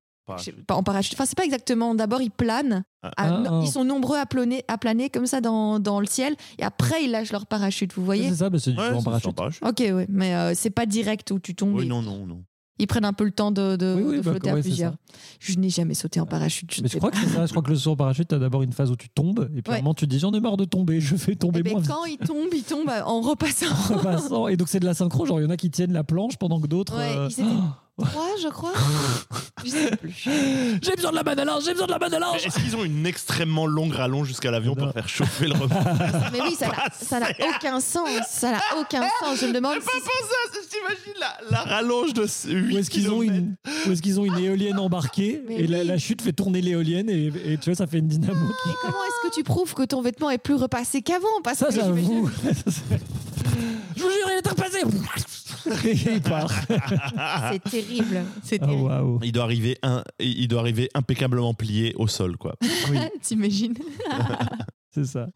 pas, 0.67 0.75
en 0.75 0.83
parachute. 0.83 1.15
Enfin, 1.15 1.27
c'est 1.27 1.37
pas 1.37 1.45
exactement. 1.45 1.95
D'abord, 1.95 2.21
ils 2.23 2.31
planent. 2.31 2.85
Ah. 3.03 3.09
à- 3.09 3.13
Ah, 3.17 3.31
non, 3.41 3.61
ah. 3.61 3.61
Ils 3.65 3.71
sont 3.71 3.85
nombreux 3.85 4.19
à 4.19 4.27
planer, 4.27 4.65
à 4.69 4.79
planer 4.79 5.09
comme 5.11 5.27
ça 5.27 5.41
dans, 5.41 5.79
dans 5.79 6.01
le 6.01 6.07
ciel. 6.07 6.35
Et 6.59 6.63
après, 6.63 7.05
ils 7.05 7.11
lâchent 7.11 7.33
leur 7.33 7.47
parachute. 7.47 7.93
Vous 7.95 8.05
voyez 8.05 8.29
C'est 8.29 8.37
ça, 8.37 8.51
bah, 8.51 8.59
c'est 8.59 8.73
du 8.73 8.79
Ouais, 8.79 8.91
saut 8.91 8.97
en 8.97 9.03
parachute. 9.03 9.35
parachute. 9.35 9.63
Ok, 9.67 9.83
oui, 9.95 10.05
mais 10.09 10.35
euh, 10.35 10.53
c'est 10.55 10.71
pas 10.71 10.87
direct 10.87 11.31
où 11.31 11.39
tu 11.39 11.55
tombes. 11.55 11.75
Oui, 11.77 11.87
non, 11.87 12.03
non, 12.03 12.27
non. 12.27 12.43
ils 12.79 12.87
prennent 12.87 13.05
un 13.05 13.13
peu 13.13 13.25
le 13.25 13.31
temps 13.31 13.51
de, 13.51 13.77
de, 13.77 13.95
Oui, 13.97 14.03
oui, 14.05 14.17
de 14.19 14.23
bah, 14.23 14.31
flotter 14.33 14.51
à 14.51 14.55
ouais, 14.55 14.61
plusieurs. 14.63 14.95
Je 15.39 15.59
n'ai 15.59 15.69
jamais 15.71 15.93
sauté 15.95 16.19
en 16.21 16.27
parachute. 16.27 16.73
Je 16.75 16.81
Mais 16.83 16.89
je 16.89 16.93
sais 16.95 16.99
crois 16.99 17.11
pas. 17.11 17.19
que 17.19 17.27
c'est 17.27 17.35
ça. 17.35 17.45
Je 17.47 17.51
crois 17.51 17.63
que 17.63 17.71
le 17.71 17.77
saut 17.77 17.91
en 17.93 17.97
parachute, 17.97 18.29
t'as 18.29 18.39
d'abord 18.39 18.63
une 18.63 18.73
phase 18.73 18.91
où 18.91 18.97
tu 18.97 19.09
tombes, 19.11 19.51
et 19.57 19.61
puis 19.63 19.73
à 19.73 19.77
un 19.77 19.79
moment 19.81 19.93
tu 19.95 20.07
dis 20.07 20.19
j'en 20.19 20.33
ai 20.33 20.41
marre 20.41 20.57
de 20.57 20.65
tomber, 20.65 21.01
je 21.01 21.15
fais 21.17 21.35
tomber 21.37 21.61
Eh 21.61 21.63
ben, 21.63 21.73
moins 21.73 21.81
vite. 21.83 21.91
quand 21.91 22.05
ils 22.07 22.17
tombent, 22.19 22.55
ils 22.55 22.63
tombent 22.63 22.91
en 23.05 23.21
repassant. 23.21 23.67
en 23.95 23.99
passant. 23.99 24.49
Et 24.49 24.57
donc 24.57 24.69
c'est 24.69 24.81
de 24.81 24.87
la 24.87 24.95
synchro, 24.95 25.27
genre 25.27 25.41
il 25.41 25.45
y 25.45 25.47
en 25.47 25.51
a 25.51 25.57
qui 25.59 25.71
tiennent 25.71 25.93
la 25.93 26.05
planche 26.05 26.37
pendant 26.39 26.59
que 26.61 26.67
d'autres. 26.67 26.97
Ouais, 26.97 27.15
euh, 27.17 27.29
trois, 28.05 28.29
je 28.43 28.49
crois. 28.49 28.73
je 29.65 29.71
sais 29.71 29.97
plus. 29.97 30.15
J'ai 30.83 30.95
besoin 30.97 31.11
de 31.11 31.17
la 31.17 31.23
banane 31.23 31.49
à 31.49 31.53
linge, 31.53 31.65
j'ai 31.65 31.73
besoin 31.73 31.87
de 31.87 31.93
la 31.93 31.99
banane 31.99 32.23
à 32.23 32.27
Mais 32.27 32.33
linge. 32.39 32.47
Est-ce 32.47 32.59
qu'ils 32.61 32.77
ont 32.77 32.85
une 32.85 33.07
extrêmement 33.07 33.67
longue 33.67 33.93
rallonge 33.95 34.29
jusqu'à 34.29 34.51
l'avion 34.51 34.75
pour 34.75 34.91
faire 34.93 35.09
chauffer 35.09 35.47
le 35.47 35.55
repas 35.55 35.83
Mais 36.33 36.41
oui, 36.43 36.55
ça 36.59 36.69
n'a- 36.69 36.89
ça 36.93 37.21
n'a 37.21 37.31
aucun 37.49 37.81
sens. 37.81 38.09
Ça 38.29 38.53
n'a 38.53 38.61
aucun 38.81 39.03
sens. 39.21 39.39
Je 39.41 39.47
me 39.47 39.53
demande 39.53 39.75
J'ai 39.75 39.81
pas 39.81 39.93
si. 39.93 40.01
pensé 40.01 40.11
à 40.13 40.53
ça, 40.53 40.61
t'imagines 40.69 41.21
la, 41.21 41.39
la 41.51 41.63
rallonge 41.75 42.13
de 42.15 42.27
8 42.49 42.75
Où 42.75 42.79
est-ce 42.79 42.91
qu'ils 42.91 43.11
ont 43.11 43.23
une, 43.23 43.55
où 43.87 43.93
est-ce 43.93 44.03
qu'ils 44.03 44.19
ont 44.21 44.25
une 44.25 44.39
éolienne 44.39 44.79
embarquée 44.79 45.43
Mais 45.49 45.57
et 45.57 45.67
la, 45.67 45.81
oui. 45.81 45.87
la 45.87 45.99
chute 45.99 46.23
fait 46.23 46.33
tourner 46.33 46.61
l'éolienne 46.61 47.09
et, 47.11 47.27
et 47.45 47.59
tu 47.59 47.71
vois 47.71 47.75
ça 47.77 47.87
fait 47.87 47.99
une 47.99 48.09
dynamo. 48.09 48.33
qui- 48.35 48.69
Mais 48.69 48.75
comment 48.83 48.95
est-ce 49.05 49.29
que 49.29 49.35
tu 49.35 49.43
prouves 49.45 49.75
que 49.75 49.83
ton 49.85 50.01
vêtement 50.03 50.31
est 50.31 50.39
plus 50.39 50.55
repassé 50.55 51.03
qu'avant? 51.03 51.27
Parce 51.45 51.59
Ça 51.59 51.67
que 51.67 51.75
j'avoue. 51.75 52.31
Je 53.97 54.03
vous 54.03 54.11
jure 54.11 54.29
il 54.29 54.39
est 54.45 54.49
repassé. 54.49 54.79
Et 55.85 55.93
il 56.15 56.21
part. 56.23 56.51
C'est 57.53 57.71
terrible. 57.71 58.23
C'est 58.43 58.61
Ah. 58.63 59.03
Il 59.23 59.33
doit 59.33 59.45
arriver 59.45 59.79
un, 59.83 60.03
il 60.19 60.49
doit 60.49 60.61
arriver 60.61 60.89
impeccablement 60.95 61.55
plié 61.55 61.95
au 61.97 62.07
sol, 62.09 62.37
quoi. 62.37 62.55
Oui, 62.91 62.99
T'imagines 63.23 63.75
c'est 64.95 65.05
ça. 65.07 65.29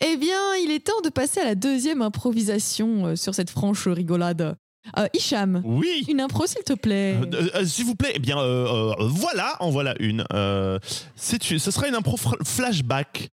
Eh 0.00 0.16
bien, 0.16 0.38
il 0.64 0.70
est 0.72 0.84
temps 0.84 1.00
de 1.04 1.10
passer 1.10 1.40
à 1.40 1.44
la 1.44 1.54
deuxième 1.54 2.02
improvisation 2.02 3.06
euh, 3.06 3.16
sur 3.16 3.34
cette 3.34 3.50
franche 3.50 3.86
rigolade. 3.86 4.56
Euh, 4.98 5.06
Hicham, 5.14 5.62
Oui. 5.64 6.04
une 6.08 6.20
impro 6.20 6.46
s'il 6.46 6.62
te 6.62 6.72
plaît. 6.72 7.16
Euh, 7.20 7.48
euh, 7.56 7.64
S'il 7.64 7.84
vous 7.84 7.96
plaît, 7.96 8.12
eh 8.14 8.18
bien, 8.20 8.38
euh, 8.38 8.92
euh, 8.98 9.08
voilà, 9.08 9.56
en 9.60 9.70
voilà 9.70 9.94
une. 10.00 10.24
Euh, 10.32 10.78
c'est 11.16 11.42
ce 11.42 11.70
sera 11.70 11.88
une 11.88 11.94
impro 11.94 12.16
flashback, 12.44 13.28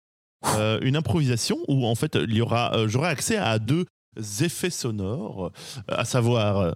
Euh, 0.57 0.79
une 0.83 0.97
improvisation 0.97 1.59
où 1.69 1.87
en 1.87 1.95
fait 1.95 2.15
il 2.17 2.35
y 2.35 2.41
aura, 2.41 2.75
euh, 2.75 2.89
j'aurai 2.89 3.09
accès 3.09 3.37
à 3.37 3.59
deux 3.59 3.85
effets 4.17 4.71
sonores, 4.71 5.47
euh, 5.47 5.95
à 5.97 6.05
savoir 6.05 6.59
euh, 6.59 6.73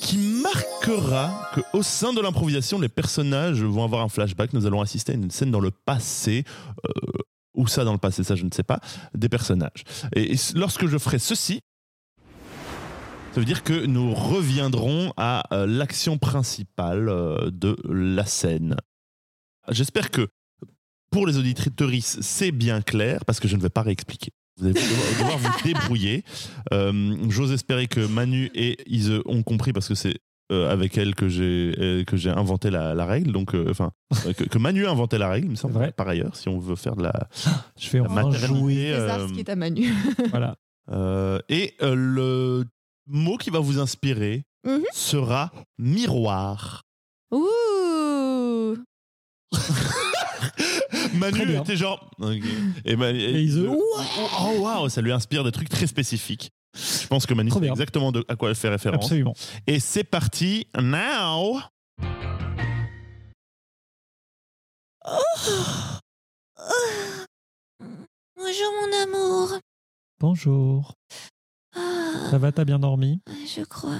qui 0.00 0.18
marquera 0.18 1.50
que 1.54 1.60
au 1.72 1.82
sein 1.82 2.12
de 2.12 2.20
l'improvisation, 2.20 2.78
les 2.78 2.88
personnages 2.88 3.62
vont 3.62 3.84
avoir 3.84 4.02
un 4.02 4.08
flashback. 4.08 4.52
Nous 4.52 4.66
allons 4.66 4.80
assister 4.80 5.12
à 5.12 5.14
une 5.14 5.30
scène 5.30 5.50
dans 5.50 5.60
le 5.60 5.70
passé. 5.70 6.44
euh, 6.84 6.90
où 7.54 7.66
ça 7.66 7.84
dans 7.84 7.92
le 7.92 7.98
passé, 7.98 8.22
ça 8.22 8.34
je 8.34 8.44
ne 8.44 8.50
sais 8.52 8.62
pas, 8.62 8.80
des 9.14 9.30
personnages. 9.30 9.82
Et, 10.14 10.34
lorsque 10.54 10.86
je 10.88 10.98
ferai 10.98 11.18
ceci, 11.18 11.60
ça 13.32 13.40
veut 13.40 13.46
dire 13.46 13.62
que 13.62 13.86
nous 13.86 14.12
reviendrons 14.12 15.14
à 15.16 15.42
l'action 15.66 16.18
principale 16.18 17.06
de 17.50 17.74
la 17.88 18.26
scène. 18.26 18.76
J'espère 19.70 20.10
que 20.10 20.28
pour 21.10 21.26
les 21.26 21.38
auditrices, 21.38 22.20
c'est 22.20 22.52
bien 22.52 22.82
clair, 22.82 23.24
parce 23.24 23.40
que 23.40 23.48
je 23.48 23.56
ne 23.56 23.62
vais 23.62 23.70
pas 23.70 23.80
réexpliquer. 23.80 24.32
Vous 24.58 24.64
allez 24.66 24.74
devoir, 24.74 25.38
vous 25.38 25.62
débrouiller. 25.64 26.24
Euh, 26.72 27.16
J'ose 27.28 27.52
espérer 27.52 27.86
que 27.88 28.00
Manu 28.06 28.50
et 28.54 28.78
Ise 28.90 29.20
ont 29.26 29.42
compris, 29.42 29.72
parce 29.72 29.88
que 29.88 29.94
c'est 29.94 30.16
euh, 30.52 30.70
avec 30.72 30.96
elle 30.96 31.14
que 31.14 31.28
j'ai 31.28 31.74
euh, 31.78 32.04
que 32.04 32.16
j'ai 32.16 32.30
inventé 32.30 32.70
la, 32.70 32.94
la 32.94 33.04
règle. 33.04 33.32
Donc, 33.32 33.54
enfin, 33.68 33.90
euh, 34.26 34.32
que, 34.32 34.44
que 34.44 34.58
Manu 34.58 34.86
a 34.86 34.90
inventé 34.90 35.18
la 35.18 35.28
règle, 35.28 35.48
il 35.48 35.50
me 35.50 35.56
semble. 35.56 35.74
vrai. 35.74 35.92
Par 35.92 36.08
ailleurs, 36.08 36.36
si 36.36 36.48
on 36.48 36.58
veut 36.58 36.76
faire 36.76 36.96
de 36.96 37.02
la, 37.02 37.28
Je 37.78 37.86
fais 37.88 37.98
la 37.98 38.04
enfin 38.04 38.30
jouer. 38.30 38.92
Euh, 38.92 39.28
ce 39.28 39.32
qui 39.32 39.40
est 39.40 39.48
à 39.50 39.56
Manu. 39.56 39.92
Voilà. 40.30 40.56
euh, 40.90 41.38
et 41.48 41.74
euh, 41.82 41.94
le 41.94 42.64
mot 43.08 43.36
qui 43.36 43.50
va 43.50 43.58
vous 43.58 43.78
inspirer 43.78 44.44
Mhm. 44.66 44.82
sera 44.92 45.52
miroir. 45.78 46.82
Ouh 47.30 48.76
Manu 51.16 51.46
bien. 51.46 51.62
était 51.62 51.76
genre. 51.76 52.10
ok. 52.20 52.36
Et, 52.84 52.96
Manu- 52.96 53.18
Et 53.20 53.42
Ise, 53.42 53.58
oh 53.68 53.82
oh, 54.40 54.60
waouh, 54.60 54.88
ça 54.88 55.00
lui 55.00 55.12
inspire 55.12 55.44
des 55.44 55.52
trucs 55.52 55.68
très 55.68 55.86
spécifiques. 55.86 56.50
Je 56.74 57.06
pense 57.06 57.24
que 57.26 57.32
Manu 57.34 57.48
Trop 57.50 57.58
sait 57.58 57.64
bien. 57.66 57.72
exactement 57.72 58.12
de, 58.12 58.24
à 58.28 58.36
quoi 58.36 58.50
elle 58.50 58.54
fait 58.54 58.68
référence. 58.68 59.04
Absolument. 59.04 59.34
Et 59.66 59.80
c'est 59.80 60.04
parti. 60.04 60.66
Now. 60.78 61.58
Bonjour 68.36 68.72
mon 68.80 69.02
amour. 69.02 69.58
Bonjour. 70.20 70.94
Ah, 71.74 72.28
Ça 72.30 72.38
va, 72.38 72.52
t'as 72.52 72.64
bien 72.64 72.78
dormi? 72.78 73.20
Je 73.46 73.62
crois. 73.64 73.98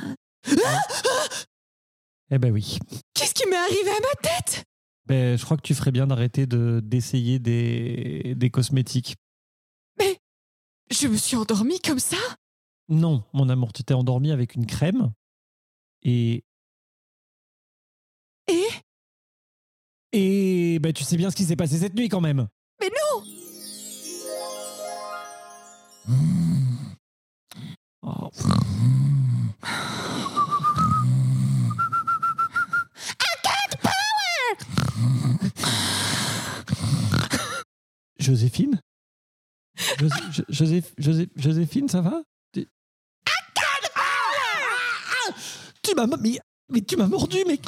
Eh 2.31 2.39
ben 2.39 2.51
oui. 2.53 2.79
Qu'est-ce 3.15 3.35
qui 3.35 3.47
m'est 3.49 3.57
arrivé 3.57 3.91
à 3.91 4.01
ma 4.01 4.29
tête? 4.29 4.65
Ben, 5.07 5.39
je 5.39 5.45
crois 5.45 5.57
que 5.57 5.63
tu 5.63 5.75
ferais 5.75 5.93
bien 5.93 6.07
d'arrêter 6.07 6.47
de 6.47 6.81
d'essayer 6.83 7.39
des, 7.39 8.35
des 8.37 8.51
cosmétiques. 8.51 9.17
Je 10.89 11.09
me 11.09 11.17
suis 11.17 11.37
endormie 11.37 11.81
comme 11.81 11.99
ça? 11.99 12.17
Non, 12.89 13.25
mon 13.33 13.49
amour, 13.49 13.73
tu 13.73 13.83
t'es 13.83 13.93
endormi 13.93 14.31
avec 14.31 14.55
une 14.55 14.67
crème 14.67 15.13
et 16.03 16.45
Et? 18.49 18.69
Et 20.13 20.79
ben 20.79 20.93
tu 20.93 21.03
sais 21.03 21.17
bien 21.17 21.31
ce 21.31 21.37
qui 21.37 21.45
s'est 21.45 21.57
passé 21.57 21.79
cette 21.79 21.95
nuit 21.95 22.09
quand 22.09 22.21
même. 22.21 22.47
Mais 22.81 22.89
non 22.89 23.25
Oh. 28.03 28.31
Joséphine 38.27 38.81
Jos- 40.01 40.09
Jo- 40.33 40.43
Joséph- 40.49 40.95
José- 40.99 41.31
Joséphine, 41.37 41.89
ça 41.89 42.01
va 42.01 42.23
Tu 42.53 42.67
Tu 45.83 45.95
m'as 45.95 46.07
mais, 46.19 46.39
mais 46.71 46.81
tu 46.81 46.97
m'as 46.97 47.07
mordu, 47.07 47.45
mec 47.47 47.63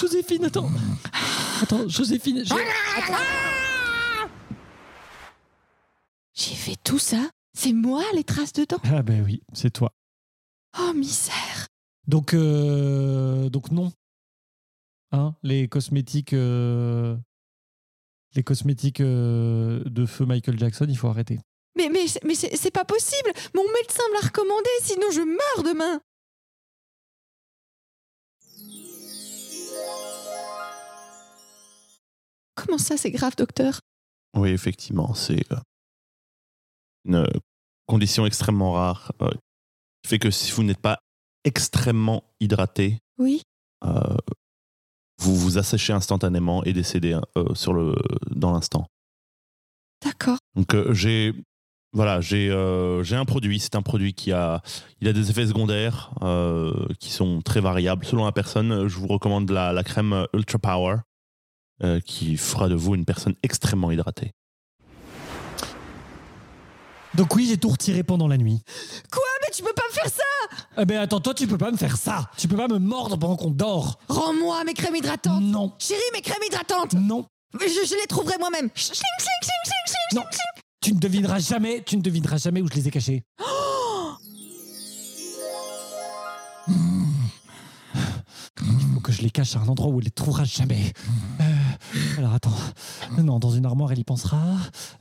Joséphine, 0.00 0.46
attends 0.46 0.68
Attends, 1.62 1.86
Joséphine, 1.88 2.42
j'ai- 2.44 2.54
J'ai 6.34 6.54
fait 6.54 6.76
tout 6.82 6.98
ça 6.98 7.28
C'est 7.54 7.72
moi 7.72 8.02
les 8.14 8.24
traces 8.24 8.52
de 8.54 8.64
dents 8.64 8.80
Ah 8.84 9.02
ben 9.02 9.22
oui, 9.22 9.42
c'est 9.52 9.70
toi. 9.70 9.92
Oh 10.78 10.92
misère 10.94 11.66
Donc, 12.08 12.32
euh, 12.34 13.48
donc 13.50 13.70
non. 13.70 13.92
Hein, 15.12 15.34
les 15.42 15.68
cosmétiques, 15.68 16.32
euh, 16.32 17.16
les 18.34 18.42
cosmétiques 18.42 19.00
euh, 19.00 19.82
de 19.84 20.06
feu 20.06 20.24
Michael 20.26 20.58
Jackson, 20.58 20.86
il 20.88 20.96
faut 20.96 21.08
arrêter. 21.08 21.38
Mais, 21.76 21.88
mais, 21.88 22.06
c'est- 22.06 22.22
mais 22.24 22.34
c'est 22.34 22.54
c'est 22.56 22.70
pas 22.70 22.84
possible. 22.84 23.30
Mon 23.54 23.64
médecin 23.72 24.02
me 24.10 24.14
l'a 24.20 24.26
recommandé, 24.26 24.68
sinon 24.82 25.10
je 25.12 25.20
meurs 25.20 25.64
demain. 25.72 26.00
Comment 32.54 32.78
ça, 32.78 32.96
c'est 32.96 33.10
grave, 33.10 33.36
docteur? 33.36 33.80
Oui, 34.36 34.50
effectivement, 34.50 35.14
c'est 35.14 35.50
euh, 35.52 35.56
une 37.04 37.14
euh, 37.16 37.26
condition 37.86 38.26
extrêmement 38.26 38.72
rare 38.72 39.12
qui 40.02 40.08
fait 40.08 40.18
que 40.18 40.30
si 40.30 40.52
vous 40.52 40.62
n'êtes 40.62 40.80
pas 40.80 40.98
extrêmement 41.44 42.24
hydraté, 42.40 42.98
Oui. 43.18 43.42
euh, 43.84 44.16
vous 45.20 45.36
vous 45.36 45.58
asséchez 45.58 45.92
instantanément 45.92 46.64
et 46.64 46.72
décédez 46.72 47.18
euh, 47.36 47.54
sur 47.54 47.72
le, 47.72 47.94
dans 48.30 48.52
l'instant. 48.52 48.86
D'accord. 50.04 50.38
Donc 50.56 50.74
euh, 50.74 50.94
j'ai 50.94 51.34
voilà, 51.92 52.20
j'ai 52.20 52.50
euh, 52.50 53.02
j'ai 53.02 53.16
un 53.16 53.24
produit. 53.24 53.58
C'est 53.60 53.74
un 53.74 53.82
produit 53.82 54.14
qui 54.14 54.32
a 54.32 54.62
il 55.00 55.08
a 55.08 55.12
des 55.12 55.30
effets 55.30 55.46
secondaires 55.46 56.12
euh, 56.22 56.86
qui 56.98 57.10
sont 57.10 57.42
très 57.42 57.60
variables 57.60 58.04
selon 58.04 58.24
la 58.24 58.32
personne. 58.32 58.88
Je 58.88 58.96
vous 58.96 59.08
recommande 59.08 59.50
la, 59.50 59.72
la 59.72 59.82
crème 59.82 60.26
Ultra 60.32 60.58
Power 60.58 60.96
euh, 61.82 62.00
qui 62.00 62.36
fera 62.36 62.68
de 62.68 62.74
vous 62.74 62.94
une 62.94 63.04
personne 63.04 63.34
extrêmement 63.42 63.90
hydratée. 63.90 64.32
Donc 67.14 67.34
oui, 67.34 67.46
j'ai 67.48 67.58
tout 67.58 67.70
retiré 67.70 68.04
pendant 68.04 68.28
la 68.28 68.38
nuit. 68.38 68.62
Quoi? 69.10 69.29
Tu 69.50 69.62
peux 69.62 69.72
pas 69.72 69.82
me 69.88 69.94
faire 69.94 70.10
ça 70.10 70.56
Eh 70.78 70.84
ben 70.84 71.00
attends, 71.00 71.20
toi 71.20 71.34
tu 71.34 71.46
peux 71.46 71.58
pas 71.58 71.70
me 71.70 71.76
faire 71.76 71.96
ça. 71.96 72.30
Tu 72.36 72.48
peux 72.48 72.56
pas 72.56 72.68
me 72.68 72.78
mordre 72.78 73.18
pendant 73.18 73.36
qu'on 73.36 73.50
dort. 73.50 73.98
Rends-moi 74.08 74.64
mes 74.64 74.74
crèmes 74.74 74.96
hydratantes 74.96 75.42
Non, 75.42 75.72
Chérie, 75.78 76.00
mes 76.12 76.22
crèmes 76.22 76.42
hydratantes 76.46 76.94
non, 76.94 77.26
je, 77.54 77.66
je 77.66 78.00
les 78.00 78.06
trouverai 78.06 78.36
moi-même 78.38 78.70
non. 80.12 80.22
Tu 80.80 80.94
ne 80.94 80.98
devineras 80.98 81.38
jamais, 81.38 81.82
tu 81.84 81.96
ne 81.96 82.02
devineras 82.02 82.38
jamais 82.38 82.60
où 82.62 82.68
je 82.68 82.74
les 82.74 82.88
ai 82.88 82.90
cachés. 82.90 83.22
Il 88.62 88.94
faut 88.94 89.00
que 89.00 89.12
je 89.12 89.22
les 89.22 89.30
cache 89.30 89.56
à 89.56 89.60
un 89.60 89.68
endroit 89.68 89.90
où 89.90 89.98
elle 89.98 90.04
les 90.04 90.10
trouvera 90.10 90.44
jamais. 90.44 90.92
Euh, 91.40 91.44
alors 92.18 92.34
attends. 92.34 92.56
Non, 93.18 93.38
dans 93.38 93.50
une 93.50 93.64
armoire, 93.66 93.92
elle 93.92 93.98
y 93.98 94.04
pensera. 94.04 94.42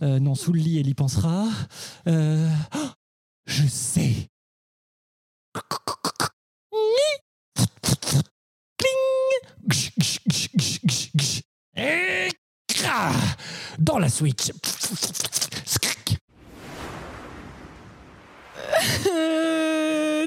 Euh, 0.01 0.19
non, 0.19 0.35
sous 0.35 0.53
le 0.53 0.59
lit, 0.59 0.79
elle 0.79 0.87
y 0.87 0.93
pensera. 0.93 1.45
Euh, 2.07 2.49
oh, 2.75 2.89
je 3.45 3.67
sais. 3.67 4.29
Dans 13.79 13.97
la 13.97 14.09
Switch. 14.09 14.51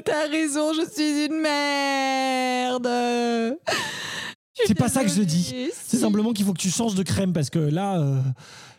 T'as 0.05 0.27
raison, 0.29 0.73
je 0.73 0.81
suis 0.91 1.27
une 1.27 1.39
merde 1.39 2.89
C'est 4.65 4.75
pas 4.75 4.89
ça 4.89 5.03
que 5.03 5.09
je 5.09 5.21
dis. 5.21 5.69
C'est 5.73 5.97
si. 5.97 5.99
simplement 5.99 6.33
qu'il 6.33 6.45
faut 6.45 6.53
que 6.53 6.59
tu 6.59 6.69
changes 6.69 6.95
de 6.95 7.03
crème 7.03 7.31
parce 7.31 7.49
que 7.49 7.59
là, 7.59 7.99
euh, 7.99 8.19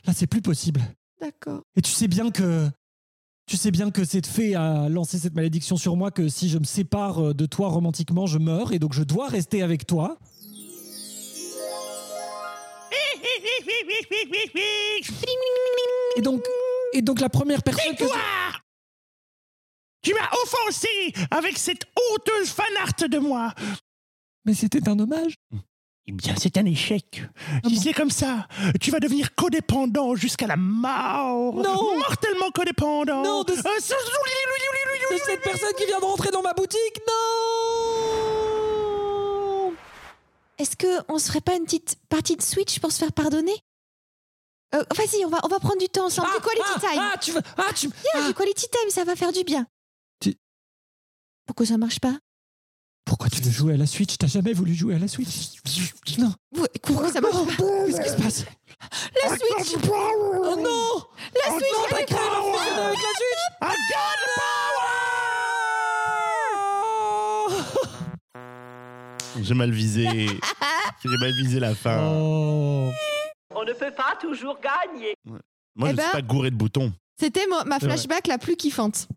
là, 0.07 0.13
c'est 0.15 0.27
plus 0.27 0.43
possible. 0.43 0.83
D'accord. 1.21 1.63
Et 1.77 1.83
tu 1.83 1.93
sais 1.93 2.09
bien 2.09 2.31
que. 2.31 2.69
Tu 3.47 3.59
sais 3.59 3.71
bien 3.71 3.91
que 3.91 4.05
cette 4.05 4.27
fée 4.27 4.55
a 4.55 4.89
lancé 4.89 5.19
cette 5.19 5.35
malédiction 5.35 5.77
sur 5.77 5.97
moi, 5.97 6.11
que 6.11 6.29
si 6.29 6.49
je 6.49 6.59
me 6.59 6.65
sépare 6.65 7.19
euh, 7.19 7.35
de 7.35 7.45
toi 7.45 7.69
romantiquement, 7.69 8.27
je 8.27 8.39
meurs, 8.39 8.73
et 8.73 8.79
donc 8.79 8.95
je 8.95 9.03
dois 9.03 9.29
rester 9.29 9.63
avec 9.63 9.87
toi. 9.87 10.19
Et 16.17 16.23
donc, 16.23 16.43
et 16.95 17.03
donc 17.03 17.21
la 17.21 17.29
première 17.29 17.63
personne 17.63 17.95
que... 17.97 18.05
Tu 20.03 20.13
m'as 20.15 20.29
offensé 20.43 20.89
avec 21.31 21.59
cette 21.59 21.85
honteuse 21.97 22.51
fanart 22.51 23.09
de 23.11 23.19
moi. 23.19 23.53
Mais 24.45 24.55
c'était 24.55 24.89
un 24.89 24.99
hommage. 24.99 25.35
Eh 26.07 26.13
bien, 26.13 26.35
c'est 26.39 26.59
un 26.59 26.67
échec. 26.67 27.23
si 27.67 27.75
bon 27.75 27.81
c'est 27.81 27.93
comme 27.95 28.11
ça, 28.11 28.47
tu 28.79 28.91
vas 28.91 29.01
devenir 29.01 29.35
codépendant 29.35 30.15
jusqu'à 30.15 30.47
la 30.47 30.57
mort. 30.57 31.55
Non. 31.55 31.97
Mortellement 31.99 32.51
codépendant. 32.51 33.23
Non, 33.23 33.43
de- 33.43 33.53
Euh, 33.53 33.57
De 33.57 35.19
cette 35.19 35.41
personne 35.43 35.73
qui 35.79 35.87
vient 35.87 35.99
de 36.01 36.05
rentrer 36.05 36.31
dans 36.31 36.43
ma 36.43 36.53
boutique, 36.53 37.01
non 37.09 37.15
Est-ce 40.59 40.77
que 40.77 41.01
on 41.09 41.19
se 41.19 41.29
ferait 41.29 41.41
pas 41.41 41.57
une 41.57 41.65
petite 41.65 41.97
partie 42.09 42.37
de 42.37 42.43
Switch 42.43 42.79
pour 42.81 42.93
se 42.93 42.99
faire 42.99 43.13
pardonner? 43.13 43.57
Euh, 44.75 44.83
Vas-y, 44.95 45.25
on 45.25 45.29
va, 45.29 45.39
on 45.45 45.49
va 45.49 45.59
prendre 45.61 45.79
du 45.79 45.89
temps 45.89 46.07
ensemble. 46.07 46.29
du 46.35 46.41
quality 46.41 46.63
ah, 46.75 46.81
time. 46.81 47.01
Ah, 47.01 47.17
tu 47.19 47.31
veux... 47.33 47.41
Ah, 47.57 47.73
tu... 47.75 47.87
Viens, 47.89 48.25
ah. 48.25 48.29
du 48.29 48.35
quality 48.35 48.67
time, 48.71 48.91
ça 48.91 49.05
va 49.05 49.15
faire 49.17 49.33
du 49.33 49.45
bien. 49.45 49.67
Tu- 50.21 50.37
Pourquoi 51.47 51.65
ça 51.67 51.79
marche 51.79 52.01
pas? 52.01 52.17
Pourquoi 53.05 53.29
tu 53.29 53.43
veux 53.43 53.51
jouer 53.51 53.75
à 53.75 53.77
la 53.77 53.87
Switch? 53.87 54.17
T'as 54.19 54.27
jamais 54.27 54.53
voulu 54.55 54.75
jouer 54.75 54.95
à 54.95 54.99
la 54.99 55.09
Switch? 55.09 55.29
Non. 56.19 56.33
Pourquoi 56.83 57.11
ça 57.13 57.21
marche 57.21 57.35
pas. 57.57 57.65
Qu'est-ce 57.87 58.01
qui 58.01 58.09
se 58.09 58.17
passe? 58.23 58.45
La 59.23 59.29
Switch 59.37 59.77
Oh 59.87 60.57
non! 60.57 61.03
La 61.35 61.51
Switch 61.53 61.73
Non, 61.73 61.85
ta 61.91 61.97
elle 61.97 62.03
est 62.03 62.07
crème 62.07 62.19
pas- 62.19 62.39
a 62.39 62.43
fonctionné 62.43 62.81
avec 62.81 62.99
la 62.99 63.13
Switch. 63.19 63.43
I 63.63 63.75
got 63.91 64.17
the 69.39 69.43
J'ai 69.43 69.55
mal 69.55 69.71
visé. 69.71 70.07
J'ai 71.03 71.09
mal 71.21 71.33
visé 71.43 71.61
la 71.61 71.75
fin. 71.75 71.99
Oh. 72.11 72.91
On 73.55 73.65
ne 73.65 73.73
peut 73.73 73.91
pas 73.91 74.17
toujours 74.21 74.59
gagner. 74.61 75.15
Moi, 75.77 75.89
Eh 75.89 75.91
je 75.91 75.97
ben- 75.97 76.03
suis 76.05 76.13
pas 76.13 76.23
gouré 76.23 76.51
de 76.51 76.57
boutons. 76.57 76.93
C'était 77.21 77.47
ma 77.67 77.79
flashback 77.81 78.27
la 78.27 78.39
plus 78.39 78.57
kiffante. 78.57 79.09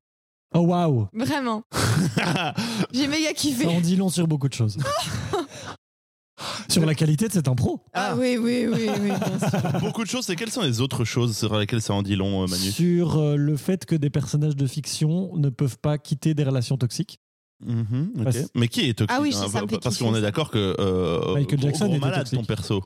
Oh 0.55 0.59
waouh 0.61 1.07
Vraiment. 1.13 1.63
J'ai 2.93 3.07
méga 3.07 3.27
Ça 3.29 3.33
kiffé. 3.33 3.65
en 3.67 3.81
dit 3.81 3.95
long 3.95 4.09
sur 4.09 4.27
beaucoup 4.27 4.47
de 4.47 4.53
choses. 4.53 4.77
sur 6.69 6.85
la 6.85 6.93
qualité 6.95 7.27
de 7.27 7.33
cette 7.33 7.47
impro. 7.47 7.81
Ah 7.93 8.15
oui, 8.15 8.37
oui, 8.39 8.67
oui, 8.71 8.89
oui, 9.01 9.07
bien 9.09 9.49
sûr. 9.49 9.79
Beaucoup 9.81 10.03
de 10.03 10.09
choses. 10.09 10.25
C'est 10.25 10.35
quelles 10.35 10.51
sont 10.51 10.61
les 10.61 10.81
autres 10.81 11.03
choses 11.05 11.35
sur 11.35 11.57
lesquelles 11.57 11.81
ça 11.81 11.93
en 11.93 12.03
dit 12.03 12.15
long, 12.15 12.43
euh, 12.43 12.47
Manu? 12.47 12.71
Sur 12.71 13.17
euh, 13.17 13.35
le 13.35 13.57
fait 13.57 13.85
que 13.85 13.95
des 13.95 14.09
personnages 14.09 14.55
de 14.55 14.67
fiction 14.67 15.35
ne 15.35 15.49
peuvent 15.49 15.79
pas 15.79 15.97
quitter 15.97 16.33
des 16.33 16.43
relations 16.43 16.77
toxiques. 16.77 17.19
Mhm, 17.65 18.11
ok. 18.17 18.23
Parce- 18.23 18.49
Mais 18.53 18.67
qui 18.67 18.81
est 18.87 18.93
toxique 18.93 19.17
Ah 19.17 19.21
oui, 19.21 19.29
hein, 19.33 19.47
ça 19.47 19.61
me 19.61 19.67
fait 19.67 19.79
Parce 19.79 19.95
kiffer, 19.95 20.05
qu'on 20.05 20.11
est 20.13 20.19
ça. 20.19 20.21
d'accord 20.21 20.51
que 20.51 20.75
euh, 20.79 21.33
Michael 21.35 21.59
Jackson 21.61 21.85
gros 21.85 21.95
était 21.95 22.05
malade 22.05 22.19
toxique. 22.19 22.39
ton 22.39 22.45
perso. 22.45 22.83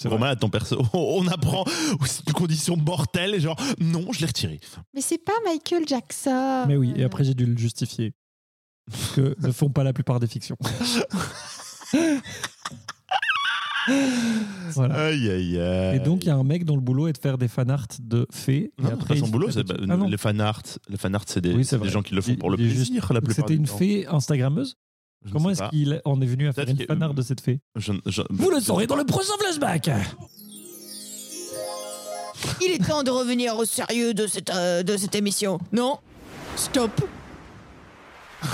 C'est 0.00 0.08
Gros 0.08 0.16
vrai. 0.16 0.26
malade 0.26 0.38
ton 0.40 0.48
perso. 0.48 0.80
On 0.92 1.26
apprend 1.26 1.64
c'est 2.06 2.26
une 2.26 2.32
condition 2.32 2.76
mortelle 2.76 3.34
et 3.34 3.40
genre 3.40 3.56
non, 3.80 4.12
je 4.12 4.20
l'ai 4.20 4.26
retiré. 4.26 4.60
Mais 4.94 5.00
c'est 5.00 5.18
pas 5.18 5.32
Michael 5.44 5.88
Jackson. 5.88 6.64
Mais 6.68 6.76
oui, 6.76 6.92
et 6.96 7.02
après 7.04 7.24
j'ai 7.24 7.34
dû 7.34 7.44
le 7.46 7.56
justifier. 7.58 8.14
Ce 8.92 9.14
que 9.16 9.34
ne 9.46 9.50
font 9.52 9.70
pas 9.70 9.82
la 9.84 9.92
plupart 9.92 10.20
des 10.20 10.28
fictions. 10.28 10.56
voilà. 14.74 15.06
Aïe 15.06 15.30
aïe 15.30 15.58
aïe. 15.58 15.96
Et 15.96 15.98
donc 16.00 16.24
il 16.24 16.28
y 16.28 16.30
a 16.30 16.36
un 16.36 16.44
mec 16.44 16.64
dont 16.64 16.76
le 16.76 16.80
boulot 16.82 17.08
est 17.08 17.12
de 17.14 17.18
faire 17.18 17.38
des 17.38 17.48
fanarts 17.48 17.86
de 18.00 18.26
fées. 18.30 18.70
et 18.78 18.82
Non, 18.82 18.90
après, 18.90 19.14
pas 19.14 19.20
son 19.20 19.28
boulot, 19.28 19.50
c'est 19.50 19.64
bah, 19.64 19.74
Ah 19.82 19.96
non. 19.96 20.06
les 20.08 20.16
fanarts. 20.18 20.62
Les 20.88 20.96
fanarts, 20.96 21.24
c'est 21.26 21.40
des, 21.40 21.54
Oui, 21.54 21.64
gens 21.90 22.02
qui 22.02 22.14
le 22.14 22.20
font 22.20 22.32
Il- 22.32 22.38
pour 22.38 22.50
le 22.50 22.56
plaisir 22.56 22.76
juste- 22.76 22.92
la 23.12 23.20
plupart 23.20 23.34
C'était 23.34 23.54
une 23.54 23.66
temps. 23.66 23.76
fée 23.78 24.06
Instagrammeuse? 24.06 24.76
Je 25.24 25.32
Comment 25.32 25.50
est-ce 25.50 25.62
en 26.04 26.20
est 26.20 26.26
venu 26.26 26.48
à 26.48 26.52
faire 26.52 26.68
une 26.68 26.78
fanart 26.86 27.14
de 27.14 27.22
cette 27.22 27.40
fée? 27.40 27.60
Je- 27.76 27.92
je- 28.06 28.22
Vous 28.30 28.50
le 28.50 28.60
saurez 28.60 28.86
dans 28.86 28.96
le 28.96 29.04
prochain 29.04 29.32
flashback! 29.40 29.90
Il 32.62 32.70
est 32.70 32.86
temps 32.86 33.02
de 33.02 33.10
revenir 33.10 33.56
au 33.56 33.64
sérieux 33.64 34.14
de 34.14 34.26
cette, 34.26 34.50
euh, 34.50 34.82
de 34.84 34.96
cette 34.96 35.14
émission. 35.16 35.58
Non? 35.72 35.98
Stop! 36.56 36.92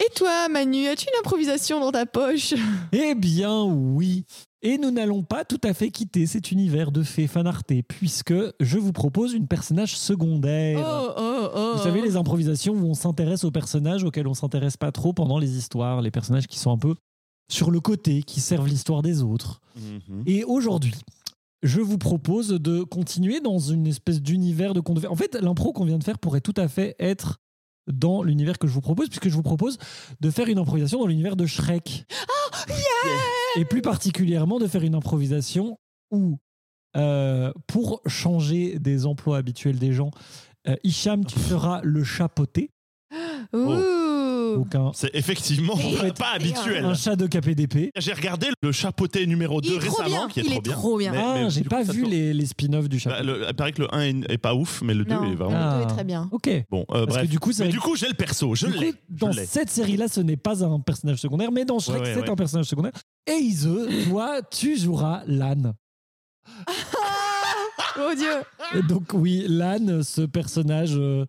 Et 0.00 0.10
toi, 0.14 0.48
Manu, 0.48 0.86
as-tu 0.86 1.06
une 1.12 1.18
improvisation 1.20 1.80
dans 1.80 1.90
ta 1.92 2.06
poche? 2.06 2.54
Eh 2.92 3.14
bien 3.14 3.62
oui. 3.64 4.24
Et 4.62 4.78
nous 4.78 4.90
n'allons 4.90 5.22
pas 5.22 5.44
tout 5.44 5.60
à 5.62 5.74
fait 5.74 5.90
quitter 5.90 6.26
cet 6.26 6.50
univers 6.50 6.90
de 6.90 7.02
fées 7.04 7.26
fanartées, 7.28 7.82
puisque 7.84 8.34
je 8.58 8.78
vous 8.78 8.92
propose 8.92 9.32
une 9.32 9.46
personnage 9.46 9.96
secondaire. 9.96 10.80
Oh, 10.84 11.10
oh, 11.16 11.27
oh 11.54 11.72
Vous 11.76 11.82
savez, 11.82 12.00
les 12.00 12.16
improvisations 12.16 12.74
où 12.74 12.86
on 12.86 12.94
s'intéresse 12.94 13.44
aux 13.44 13.50
personnages 13.50 14.04
auxquels 14.04 14.26
on 14.26 14.34
s'intéresse 14.34 14.76
pas 14.76 14.92
trop 14.92 15.12
pendant 15.12 15.38
les 15.38 15.56
histoires, 15.56 16.02
les 16.02 16.10
personnages 16.10 16.46
qui 16.46 16.58
sont 16.58 16.70
un 16.70 16.78
peu 16.78 16.94
sur 17.50 17.70
le 17.70 17.80
côté, 17.80 18.22
qui 18.22 18.40
servent 18.40 18.68
l'histoire 18.68 19.02
des 19.02 19.22
autres. 19.22 19.60
Mhm. 19.76 20.22
Et 20.26 20.44
aujourd'hui, 20.44 20.94
je 21.62 21.80
vous 21.80 21.98
propose 21.98 22.48
de 22.48 22.82
continuer 22.82 23.40
dans 23.40 23.58
une 23.58 23.86
espèce 23.86 24.22
d'univers 24.22 24.74
de 24.74 24.80
conte. 24.80 25.04
En 25.06 25.16
fait, 25.16 25.34
l'impro 25.34 25.72
qu'on 25.72 25.84
vient 25.84 25.98
de 25.98 26.04
faire 26.04 26.18
pourrait 26.18 26.40
tout 26.40 26.54
à 26.56 26.68
fait 26.68 26.94
être 26.98 27.38
dans 27.90 28.22
l'univers 28.22 28.58
que 28.58 28.66
je 28.66 28.72
vous 28.72 28.80
propose, 28.80 29.08
puisque 29.08 29.28
je 29.28 29.34
vous 29.34 29.42
propose 29.42 29.78
de 30.20 30.30
faire 30.30 30.48
une 30.48 30.58
improvisation 30.58 31.00
dans 31.00 31.06
l'univers 31.06 31.36
de 31.36 31.46
Shrek. 31.46 32.04
Et 33.56 33.64
plus 33.64 33.82
particulièrement 33.82 34.58
de 34.58 34.66
faire 34.66 34.82
une 34.82 34.94
improvisation 34.94 35.78
où, 36.10 36.38
euh, 36.96 37.52
pour 37.66 38.02
changer 38.06 38.78
des 38.78 39.06
emplois 39.06 39.38
habituels 39.38 39.78
des 39.78 39.92
gens, 39.92 40.10
euh, 40.68 40.76
Hicham, 40.84 41.24
tu 41.24 41.38
seras 41.38 41.80
le 41.82 42.04
chapeauté, 42.04 42.70
Ouh. 43.52 44.56
donc 44.56 44.74
un, 44.74 44.90
C'est 44.94 45.10
effectivement 45.14 45.74
Et- 46.04 46.12
pas 46.12 46.32
habituel. 46.34 46.84
un 46.84 46.94
chat 46.94 47.16
de 47.16 47.26
KPDP. 47.26 47.90
J'ai 47.96 48.12
regardé 48.12 48.48
le 48.62 48.72
chapeauté 48.72 49.26
numéro 49.26 49.60
Il 49.62 49.70
2 49.70 49.76
est 49.76 49.78
trop 49.86 49.96
récemment, 50.02 50.08
bien, 50.26 50.28
qui 50.28 50.40
est 50.40 50.42
il 50.44 50.48
trop 50.50 50.58
est 50.58 50.62
bien. 50.62 50.72
trop 50.72 50.98
bien. 50.98 51.12
Mais- 51.12 51.18
Ah, 51.24 51.34
mais 51.34 51.50
j'ai 51.50 51.60
du 51.62 51.68
pas 51.68 51.80
coup, 51.80 51.86
ça 51.86 51.92
vu 51.92 52.00
tourne. 52.02 52.12
les, 52.12 52.34
les 52.34 52.46
spin-offs 52.46 52.88
du 52.88 52.96
Bah, 52.96 53.02
chapeau. 53.16 53.24
le- 53.24 53.46
il 53.48 53.54
paraît 53.54 53.72
que 53.72 53.82
le 53.82 53.94
1 53.94 54.00
est, 54.00 54.30
est 54.32 54.38
pas 54.38 54.54
ouf, 54.54 54.82
mais 54.82 54.94
le 54.94 55.04
2 55.04 55.14
Non. 55.14 55.24
est 55.32 55.34
vraiment. 55.34 55.56
Ah. 55.56 55.78
Le 55.78 55.84
deux 55.84 55.90
est 55.90 55.94
très 55.94 56.04
bien. 56.04 56.28
Ok. 56.32 56.50
Bon, 56.70 56.80
euh, 56.80 56.84
Parce 57.04 57.06
bref. 57.06 57.22
que 57.22 57.30
du 57.30 57.38
coup, 57.38 57.52
mais 57.58 57.68
du 57.68 57.80
coup, 57.80 57.96
j'ai 57.96 58.08
le 58.08 58.14
perso, 58.14 58.54
je 58.54 58.66
Du 58.66 58.72
coup, 58.74 58.80
l'ai. 58.80 58.94
dans 59.08 59.28
l'ai. 59.28 59.46
cette 59.46 59.70
série-là, 59.70 60.08
ce 60.08 60.20
n'est 60.20 60.36
pas 60.36 60.64
un 60.64 60.80
personnage 60.80 61.18
secondaire, 61.18 61.50
mais 61.52 61.64
dans 61.64 61.78
Shrek, 61.78 62.00
Ouais, 62.02 62.08
ouais, 62.08 62.14
c'est 62.14 62.20
ouais. 62.22 62.30
un 62.30 62.36
personnage 62.36 62.66
secondaire. 62.66 62.92
Et 63.26 63.34
Ise, 63.36 63.68
toi, 64.08 64.40
tu 64.50 64.76
joueras 64.78 65.22
l'âne. 65.26 65.74
Oh 67.98 68.14
Dieu 68.16 68.78
Et 68.78 68.82
Donc 68.82 69.12
oui, 69.12 69.44
l'âne, 69.48 70.02
ce 70.02 70.22
personnage 70.22 70.96
euh, 70.96 71.26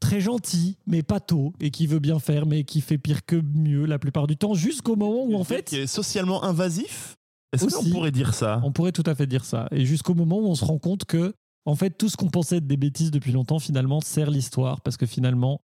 très 0.00 0.20
gentil, 0.20 0.76
mais 0.86 1.02
pâteau, 1.02 1.52
et 1.60 1.70
qui 1.70 1.86
veut 1.86 1.98
bien 1.98 2.18
faire, 2.18 2.46
mais 2.46 2.64
qui 2.64 2.80
fait 2.80 2.98
pire 2.98 3.24
que 3.24 3.36
mieux 3.36 3.86
la 3.86 3.98
plupart 3.98 4.26
du 4.26 4.36
temps, 4.36 4.54
jusqu'au 4.54 4.96
moment 4.96 5.24
où 5.24 5.34
en 5.34 5.44
fait... 5.44 5.64
Qui 5.64 5.76
est 5.76 5.86
socialement 5.86 6.44
invasif? 6.44 7.16
Est-ce 7.52 7.66
qu'on 7.66 7.90
pourrait 7.90 8.10
dire 8.10 8.34
ça? 8.34 8.60
On 8.64 8.72
pourrait 8.72 8.92
tout 8.92 9.04
à 9.06 9.14
fait 9.14 9.26
dire 9.26 9.44
ça. 9.44 9.68
Et 9.70 9.84
jusqu'au 9.84 10.14
moment 10.14 10.38
où 10.38 10.46
on 10.46 10.54
se 10.54 10.64
rend 10.64 10.78
compte 10.78 11.04
que, 11.04 11.34
en 11.66 11.76
fait, 11.76 11.90
tout 11.90 12.08
ce 12.08 12.16
qu'on 12.16 12.28
pensait 12.28 12.56
être 12.56 12.66
des 12.66 12.76
bêtises 12.76 13.10
depuis 13.10 13.32
longtemps, 13.32 13.58
finalement, 13.58 14.00
sert 14.00 14.30
l'histoire, 14.30 14.80
parce 14.80 14.96
que 14.96 15.06
finalement, 15.06 15.60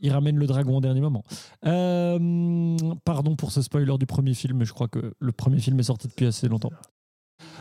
il 0.00 0.12
ramène 0.12 0.36
le 0.36 0.46
dragon 0.46 0.76
au 0.76 0.80
dernier 0.80 1.00
moment. 1.00 1.24
Euh, 1.64 2.76
pardon 3.04 3.36
pour 3.36 3.52
ce 3.52 3.62
spoiler 3.62 3.96
du 3.98 4.06
premier 4.06 4.34
film, 4.34 4.58
mais 4.58 4.64
je 4.64 4.72
crois 4.72 4.88
que 4.88 5.14
le 5.18 5.32
premier 5.32 5.58
film 5.58 5.78
est 5.80 5.84
sorti 5.84 6.08
depuis 6.08 6.26
assez 6.26 6.48
longtemps. 6.48 6.72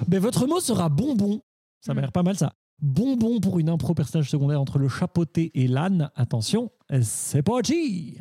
Mais 0.07 0.19
votre 0.19 0.47
mot 0.47 0.59
sera 0.59 0.89
bonbon. 0.89 1.41
Ça 1.85 1.93
m'a 1.93 2.01
Mm. 2.01 2.03
l'air 2.05 2.11
pas 2.11 2.23
mal, 2.23 2.37
ça. 2.37 2.53
Bonbon 2.81 3.39
pour 3.39 3.59
une 3.59 3.69
impro 3.69 3.93
personnage 3.93 4.29
secondaire 4.29 4.59
entre 4.59 4.79
le 4.79 4.89
chapeauté 4.89 5.51
et 5.53 5.67
l'âne. 5.67 6.11
Attention, 6.15 6.71
c'est 7.01 7.43
parti 7.43 8.17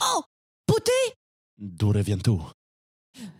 Oh 0.00 0.22
Poté 0.66 0.92
D'où 1.58 1.88
reviens-tu 1.90 2.30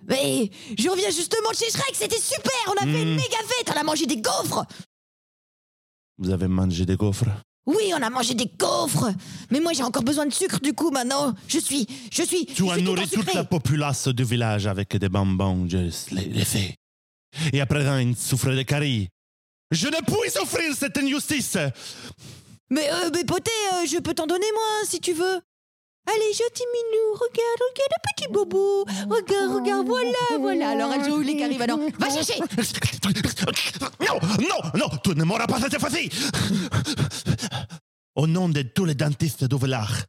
Mais 0.05 0.51
je 0.79 0.89
reviens 0.89 1.11
justement 1.11 1.51
de 1.51 1.57
chez 1.57 1.71
Shrek, 1.71 1.95
c'était 1.95 2.19
super 2.21 2.53
On 2.69 2.73
a 2.83 2.83
fait 2.87 3.03
une 3.03 3.15
Mm. 3.15 3.17
méga 3.17 3.39
fête 3.39 3.71
On 3.75 3.81
a 3.81 3.85
mangé 3.85 4.07
des 4.07 4.21
gaufres 4.21 4.65
Vous 6.19 6.31
avez 6.31 6.49
mangé 6.49 6.85
des 6.87 6.97
gaufres? 6.97 7.25
Oui, 7.67 7.93
on 7.97 8.03
a 8.03 8.11
mangé 8.11 8.35
des 8.35 8.51
gaufres. 8.59 9.13
Mais 9.51 9.61
moi 9.61 9.73
j'ai 9.73 9.83
encore 9.83 10.03
besoin 10.03 10.27
de 10.27 10.33
sucre 10.33 10.61
du 10.61 10.73
coup 10.73 10.91
maintenant. 10.91 11.35
Je 11.47 11.59
suis... 11.59 11.87
Je 12.13 12.23
suis... 12.23 12.47
Tu 12.47 12.65
je 12.65 12.71
as 12.71 12.75
suis 12.75 12.85
tout 12.85 12.91
nourri 12.91 13.09
toute 13.09 13.35
la 13.35 13.45
populace 13.45 14.09
du 14.09 14.25
village 14.25 14.67
avec 14.67 14.97
des 14.97 15.09
bonbons, 15.09 15.69
je 15.69 15.91
l'ai 16.15 16.45
fait. 16.45 16.77
Et 17.53 17.61
à 17.61 17.67
présent, 17.67 17.99
il 17.99 18.17
souffre 18.17 18.51
de 18.51 18.63
caries. 18.63 19.09
Je 19.71 19.87
ne 19.87 19.97
puis 20.05 20.39
offrir 20.41 20.75
cette 20.77 20.99
injustice. 20.99 21.57
Mais, 22.71 22.91
euh, 22.91 23.11
mais 23.15 23.25
Poté, 23.25 23.51
euh, 23.73 23.87
je 23.87 23.99
peux 23.99 24.15
t'en 24.15 24.27
donner 24.27 24.47
moi 24.53 24.87
si 24.87 25.01
tu 25.01 25.13
veux 25.13 25.41
Allez, 26.05 26.33
gentil 26.33 26.65
minou, 26.75 27.15
regarde, 27.15 27.63
regarde 27.71 27.93
le 27.93 28.01
petit 28.15 28.33
bobo. 28.33 28.85
Regarde, 29.09 29.55
regarde, 29.55 29.87
voilà, 29.87 30.39
voilà. 30.39 30.71
Alors 30.71 30.93
elle 30.93 31.05
joue 31.05 31.21
les 31.21 31.35
maintenant 31.57 31.79
Va 31.99 32.11
chercher. 32.11 32.41
Non, 34.01 34.19
non, 34.41 34.71
non, 34.75 34.89
tu 35.03 35.11
ne 35.15 35.25
m'auras 35.25 35.47
pas 35.47 35.61
cette 35.61 35.79
fois-ci. 35.79 36.11
Au 38.17 38.27
nom 38.27 38.49
de 38.49 38.63
tous 38.63 38.85
les 38.85 38.95
dentistes 38.95 39.45
village, 39.57 40.05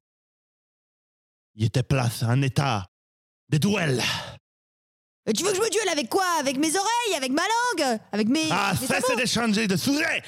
il 1.55 1.65
était 1.65 1.83
place 1.83 2.23
en 2.23 2.41
état 2.41 2.87
de 3.49 3.57
duel. 3.59 4.01
Tu 5.33 5.43
veux 5.43 5.51
que 5.51 5.55
je 5.55 5.61
me 5.61 5.69
duelle 5.69 5.89
avec 5.89 6.09
quoi? 6.09 6.25
Avec 6.39 6.57
mes 6.57 6.75
oreilles? 6.75 7.15
Avec 7.15 7.31
ma 7.31 7.43
langue? 7.43 7.99
Avec 8.11 8.27
mes... 8.27 8.49
Ah, 8.51 8.73
mes 8.73 8.87
cesse 8.87 9.05
sabots 9.05 9.15
d'échanger 9.15 9.67
de 9.67 9.77
sujet 9.77 10.21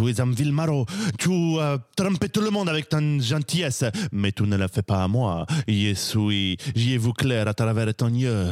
Tu 0.00 0.08
es 0.08 0.18
un 0.18 0.30
vil 0.30 0.50
maraud, 0.50 0.86
tu 1.18 1.58
as 1.60 1.76
trompé 1.94 2.30
tout 2.30 2.40
le 2.40 2.48
monde 2.48 2.70
avec 2.70 2.88
ton 2.88 3.20
gentillesse, 3.20 3.84
mais 4.12 4.32
tu 4.32 4.44
ne 4.44 4.56
la 4.56 4.66
fais 4.66 4.80
pas 4.80 5.04
à 5.04 5.08
moi. 5.08 5.44
Je 5.68 5.92
suis, 5.92 6.56
j'y 6.74 6.94
ai 6.94 6.98
vu 6.98 7.12
clair 7.12 7.46
à 7.46 7.52
travers 7.52 7.94
ton 7.94 8.08
yeux. 8.08 8.48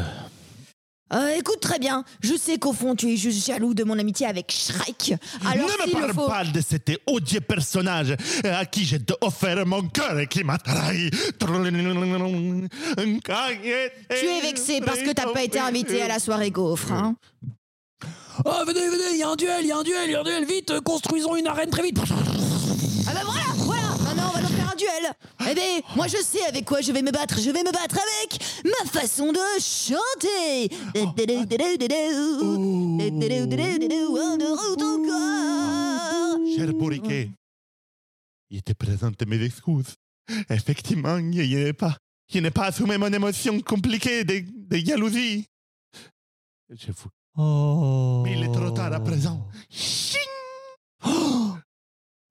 Euh, 1.14 1.38
écoute 1.38 1.60
très 1.60 1.78
bien, 1.78 2.04
je 2.20 2.34
sais 2.36 2.58
qu'au 2.58 2.74
fond 2.74 2.94
tu 2.94 3.10
es 3.10 3.16
juste 3.16 3.46
jaloux 3.46 3.72
de 3.72 3.82
mon 3.82 3.98
amitié 3.98 4.26
avec 4.26 4.52
Shrek. 4.52 5.14
Alors 5.46 5.66
ne 5.66 5.86
me 5.86 5.92
parle 5.92 6.12
faut... 6.12 6.26
pas 6.26 6.44
de 6.44 6.60
cet 6.60 6.90
odieux 7.06 7.40
personnage 7.40 8.14
à 8.44 8.66
qui 8.66 8.84
j'ai 8.84 9.00
offert 9.22 9.64
mon 9.64 9.88
cœur 9.88 10.18
et 10.18 10.26
qui 10.26 10.44
m'a 10.44 10.58
trahi. 10.58 11.08
Tu 11.10 11.46
es 14.26 14.40
vexé 14.42 14.82
parce 14.84 15.00
que 15.00 15.12
t'as 15.12 15.32
pas 15.32 15.44
été 15.44 15.58
invité 15.58 16.02
à 16.02 16.08
la 16.08 16.18
soirée 16.18 16.50
gaufre, 16.50 16.92
hein 16.92 17.16
Oh, 18.44 18.64
venez, 18.66 18.88
venez, 18.88 19.12
il 19.12 19.18
y 19.18 19.22
a 19.22 19.28
un 19.28 19.36
duel, 19.36 19.62
il 19.62 19.68
y 19.68 19.72
a 19.72 19.78
un 19.78 19.82
duel, 19.82 20.04
il 20.06 20.12
y 20.12 20.14
a 20.14 20.20
un 20.20 20.24
duel, 20.24 20.44
vite, 20.44 20.70
euh, 20.70 20.80
construisons 20.80 21.34
une 21.34 21.46
arène 21.48 21.70
très 21.70 21.82
vite 21.82 21.98
Ah 21.98 23.12
bah 23.12 23.20
voilà, 23.24 23.42
voilà 23.56 23.88
Maintenant 24.04 24.30
on 24.30 24.36
va 24.36 24.42
donc 24.42 24.52
faire 24.52 24.70
un 24.72 24.76
duel 24.76 25.12
Eh 25.50 25.54
ben, 25.54 25.82
moi 25.96 26.06
je 26.06 26.18
sais 26.18 26.44
avec 26.44 26.64
quoi 26.64 26.80
je 26.80 26.92
vais 26.92 27.02
me 27.02 27.10
battre, 27.10 27.40
je 27.40 27.50
vais 27.50 27.64
me 27.64 27.72
battre 27.72 27.98
avec 27.98 28.40
ma 28.64 28.88
façon 28.90 29.32
de 29.32 29.40
chanter 29.60 30.70
On 30.94 31.12
encore 34.84 36.38
Cher 36.56 36.72
bourriquet, 36.72 37.30
il 38.50 38.62
te 38.62 38.72
présente 38.72 39.20
mes 39.26 39.42
excuses. 39.42 39.94
Effectivement, 40.48 41.18
il 41.18 41.30
n'est 41.36 41.72
pas, 41.72 41.96
il 42.32 42.42
n'est 42.42 42.50
pas 42.50 42.66
assumé 42.66 42.98
mon 42.98 43.12
émotion 43.12 43.60
compliquée 43.60 44.24
de, 44.24 44.44
de 44.54 44.76
jalousie. 44.76 45.46
Je 46.70 46.92
vous 46.92 47.08
Oh. 47.40 48.22
Mais 48.24 48.32
il 48.36 48.42
est 48.44 48.52
trop 48.52 48.70
tard 48.72 48.92
à 48.92 49.00
présent. 49.00 49.46
Ching 49.70 50.18
Oh 51.06 51.54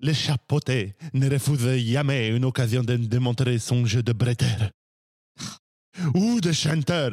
Le 0.01 0.11
chapeauté 0.13 0.95
ne 1.13 1.29
refuse 1.29 1.77
jamais 1.91 2.27
une 2.27 2.43
occasion 2.45 2.83
de 2.83 2.97
démontrer 2.97 3.57
son 3.57 3.85
jeu 3.85 4.03
de 4.03 4.11
bretteur. 4.11 4.69
Ou 6.13 6.41
de 6.41 6.51
chanteur. 6.51 7.11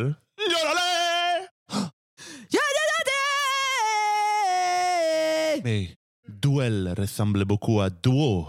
Mais 5.64 5.96
duel 6.28 6.94
ressemble 6.98 7.44
beaucoup 7.44 7.80
à 7.80 7.88
duo. 7.90 8.46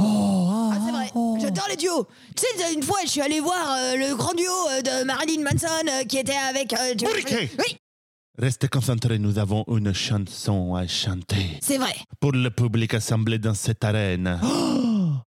Oh, 0.00 0.70
Ah 0.72 0.78
c'est 0.84 0.92
vrai, 0.92 1.10
j'adore 1.40 1.66
les 1.68 1.76
duos 1.76 2.06
Tu 2.36 2.44
sais, 2.56 2.72
une 2.72 2.82
fois 2.84 2.98
je 3.04 3.08
suis 3.08 3.20
allé 3.20 3.40
voir 3.40 3.68
euh, 3.78 3.96
le 3.96 4.14
grand 4.14 4.32
duo 4.34 4.52
euh, 4.70 4.80
de 4.82 5.04
Marilyn 5.04 5.42
Manson 5.42 5.66
euh, 5.88 6.04
qui 6.04 6.18
était 6.18 6.36
avec... 6.36 6.72
euh, 6.72 6.94
tu- 6.96 7.04
Bourriquet. 7.04 7.50
Oui, 7.58 7.76
Restez 8.38 8.68
concentrés, 8.68 9.18
nous 9.18 9.38
avons 9.38 9.64
une 9.66 9.92
chanson 9.92 10.76
à 10.76 10.86
chanter. 10.86 11.58
c'est 11.60 11.78
vrai 11.78 11.94
Pour 12.20 12.32
le 12.32 12.50
public 12.50 12.94
assemblé 12.94 13.38
dans 13.38 13.54
cette 13.54 13.84
arène. 13.84 14.40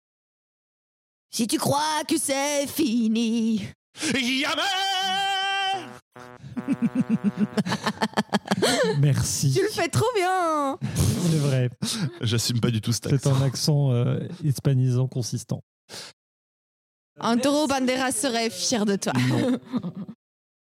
Si 1.34 1.48
tu 1.48 1.58
crois 1.58 2.04
que 2.10 2.18
c'est 2.18 2.68
fini 2.68 3.66
Jamais 3.98 4.62
Merci. 9.00 9.54
Tu 9.54 9.62
le 9.62 9.70
fais 9.70 9.88
trop 9.88 10.04
bien 10.14 10.78
C'est 10.84 11.38
vrai. 11.38 11.70
J'assume 12.20 12.60
pas 12.60 12.70
du 12.70 12.82
tout 12.82 12.92
cet 12.92 13.08
C'est 13.08 13.14
accent. 13.16 13.34
un 13.36 13.42
accent 13.44 13.92
euh, 13.94 14.20
hispanisant 14.44 15.08
consistant. 15.08 15.62
Antoro 17.22 17.66
Banderas 17.68 18.12
serait 18.12 18.50
fier 18.50 18.86
de 18.86 18.98
toi. 18.98 19.14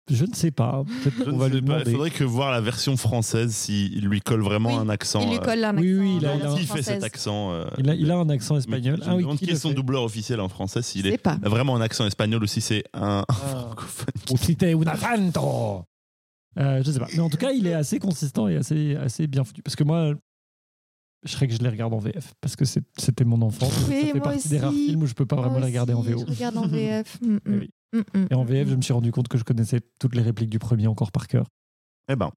Je 0.09 0.23
ne 0.25 0.33
sais 0.33 0.51
pas. 0.51 0.83
Peut-être 1.03 1.17
Je 1.17 1.23
qu'on 1.25 1.31
ne 1.33 1.37
va 1.37 1.45
sais 1.49 1.53
lui 1.55 1.61
pas, 1.61 1.79
Il 1.85 1.91
faudrait 1.91 2.09
que 2.11 2.23
voir 2.23 2.51
la 2.51 2.61
version 2.61 2.95
française 2.95 3.53
s'il 3.53 4.05
lui 4.07 4.21
colle 4.21 4.41
vraiment 4.41 4.69
Oui, 4.69 4.75
un 4.75 4.87
accent. 4.89 5.19
Il 5.21 5.29
lui 5.29 5.35
euh, 5.35 5.39
colle 5.39 5.63
un 5.65 5.69
accent. 5.77 5.81
Oui, 5.81 5.93
oui, 5.95 6.17
il 6.21 6.25
a- 6.25 6.35
il 6.35 6.41
a 6.43 6.51
un- 6.51 6.55
Qui 6.55 6.65
fait 6.65 6.81
cet 6.81 7.03
accent 7.03 7.51
euh, 7.51 7.65
Il 7.77 7.89
a, 7.89 7.93
il 7.95 8.09
a 8.11 8.15
un 8.17 8.29
accent 8.29 8.55
espagnol. 8.57 8.99
Je 9.03 9.09
Ah 9.09 9.15
me 9.15 9.21
demande 9.21 9.37
qui 9.37 9.49
est 9.49 9.55
son 9.55 9.71
doubleur 9.73 10.03
officiel 10.03 10.39
en 10.39 10.47
français, 10.49 10.81
s'il 10.81 11.07
est 11.07 11.17
pas. 11.17 11.37
vraiment 11.43 11.75
un 11.75 11.81
accent 11.81 12.05
espagnol 12.07 12.41
ou 12.43 12.47
si 12.47 12.61
c'est 12.61 12.83
un 12.93 13.25
Ah. 13.27 13.33
francophone. 13.33 14.13
Usted 14.33 14.63
un 14.75 14.87
acento. 14.87 15.83
Euh, 16.59 16.81
je 16.83 16.91
sais 16.91 16.99
pas. 16.99 17.07
Mais 17.13 17.19
en 17.19 17.29
tout 17.29 17.37
cas, 17.37 17.51
il 17.51 17.67
est 17.67 17.73
assez 17.73 17.99
consistant 17.99 18.47
et 18.47 18.55
assez, 18.55 18.95
assez 18.95 19.27
bien 19.27 19.43
foutu. 19.43 19.61
Parce 19.61 19.75
que 19.75 19.83
moi, 19.83 20.13
je 21.23 21.31
serais 21.31 21.47
que 21.47 21.53
je 21.53 21.59
les 21.59 21.69
regarde 21.69 21.93
en 21.93 21.99
VF. 21.99 22.33
Parce 22.41 22.55
que 22.55 22.63
c'était 22.65 23.25
mon 23.25 23.41
enfance. 23.41 23.73
Oui, 23.89 24.07
ça 24.07 24.13
fait 24.13 24.19
partie 24.21 24.47
des 24.49 24.59
rares 24.59 24.71
aussi. 24.71 24.85
films 24.87 25.03
où 25.03 25.05
je 25.05 25.13
peux 25.13 25.25
pas 25.25 25.35
vraiment 25.35 25.59
les 25.59 25.65
regarder 25.65 25.93
en 25.93 25.99
aussi, 25.99 26.13
VO. 26.13 26.23
Je 26.27 26.33
regarde 26.33 26.57
en 26.57 26.65
VF. 26.67 27.19
Mm, 27.21 27.27
mm. 27.35 27.39
Eh 27.45 27.49
oui. 27.59 27.69
Mm, 27.93 28.00
mm, 28.13 28.28
Et 28.32 28.36
en 28.36 28.43
mm, 28.43 28.47
VF, 28.47 28.69
je 28.69 28.76
me 28.76 28.82
suis 28.82 28.93
rendu 28.93 29.12
compte 29.12 29.28
que 29.28 29.38
je 29.38 29.43
connaissais 29.43 29.82
toutes 30.00 30.15
les 30.15 30.21
répliques 30.21 30.50
du 30.50 30.60
premier 30.60 30.88
encore 30.88 31.12
par 31.12 31.28
cœur. 31.28 31.45
Eh 32.10 32.15
ben, 32.15 32.32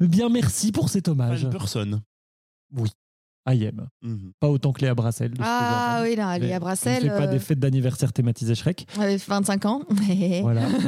Bien, 0.00 0.28
merci 0.28 0.70
pour 0.70 0.88
cet 0.88 1.06
pas 1.06 1.10
hommage. 1.12 1.42
une 1.42 1.50
personne. 1.50 2.00
Ayem. 3.46 3.88
Mhm. 4.02 4.32
Pas 4.38 4.48
autant 4.48 4.72
que 4.72 4.82
Léa 4.82 4.94
Brassel. 4.94 5.32
Ah 5.40 6.00
oui, 6.02 6.14
Mais 6.16 6.38
Léa 6.38 6.54
ne 6.56 6.60
Brassel, 6.60 7.02
fait 7.02 7.08
pas 7.08 7.22
euh, 7.22 7.26
des 7.30 7.38
fêtes 7.38 7.58
d'anniversaire 7.58 8.12
thématisées 8.12 8.54
Shrek. 8.54 8.86
avec 8.98 9.26
25 9.26 9.64
ans. 9.64 9.82
Voilà. 10.42 10.68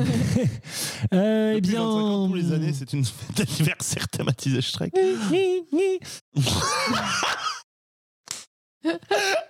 euh, 1.14 1.54
eh 1.56 1.60
bien. 1.60 1.80
25 1.80 1.88
ans, 1.88 2.28
tous 2.28 2.34
les 2.34 2.52
années, 2.52 2.72
c'est 2.74 2.92
une 2.92 3.04
fête 3.04 3.36
d'anniversaire 3.36 4.06
thématisée 4.08 4.60
Shrek. 4.60 4.92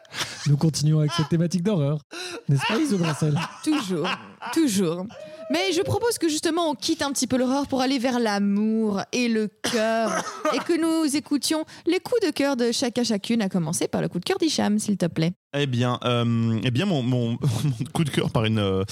Nous 0.51 0.57
continuons 0.57 0.99
avec 0.99 1.13
cette 1.13 1.29
thématique 1.29 1.63
d'horreur. 1.63 2.01
N'est-ce 2.49 2.67
pas, 2.67 2.77
Iso 2.81 2.99
Toujours, 3.63 4.09
toujours. 4.53 5.07
Mais 5.53 5.73
je 5.73 5.81
propose 5.83 6.19
que 6.19 6.29
justement 6.29 6.69
on 6.71 6.75
quitte 6.75 7.03
un 7.03 7.13
petit 7.13 7.29
peu 7.29 7.37
l'horreur 7.37 7.69
pour 7.69 7.81
aller 7.83 8.01
vers 8.01 8.19
l'amour 8.19 9.01
et 9.13 9.29
le 9.29 9.49
cœur 9.63 10.25
et 10.53 10.59
que 10.59 10.73
nous 10.81 11.15
écoutions 11.17 11.65
les 11.87 12.01
coups 12.01 12.21
de 12.27 12.31
cœur 12.33 12.57
de 12.57 12.73
chacun 12.73 13.05
chacune, 13.05 13.43
à 13.43 13.49
commencer 13.49 13.87
par 13.87 14.01
le 14.03 14.09
coup 14.09 14.19
de 14.19 14.25
cœur 14.25 14.39
d'Hicham, 14.39 14.81
s'il 14.81 14.97
te 14.97 15.07
plaît. 15.07 15.31
Eh 15.57 15.67
bien, 15.69 16.01
euh, 16.05 16.59
eh 16.65 16.71
bien 16.73 16.85
mon, 16.85 17.03
mon- 17.05 17.31
mon 17.65 17.85
coup 17.93 18.03
de 18.03 18.11
cœur 18.11 18.31
par 18.31 18.45
une. 18.45 18.59
euh, 18.59 18.83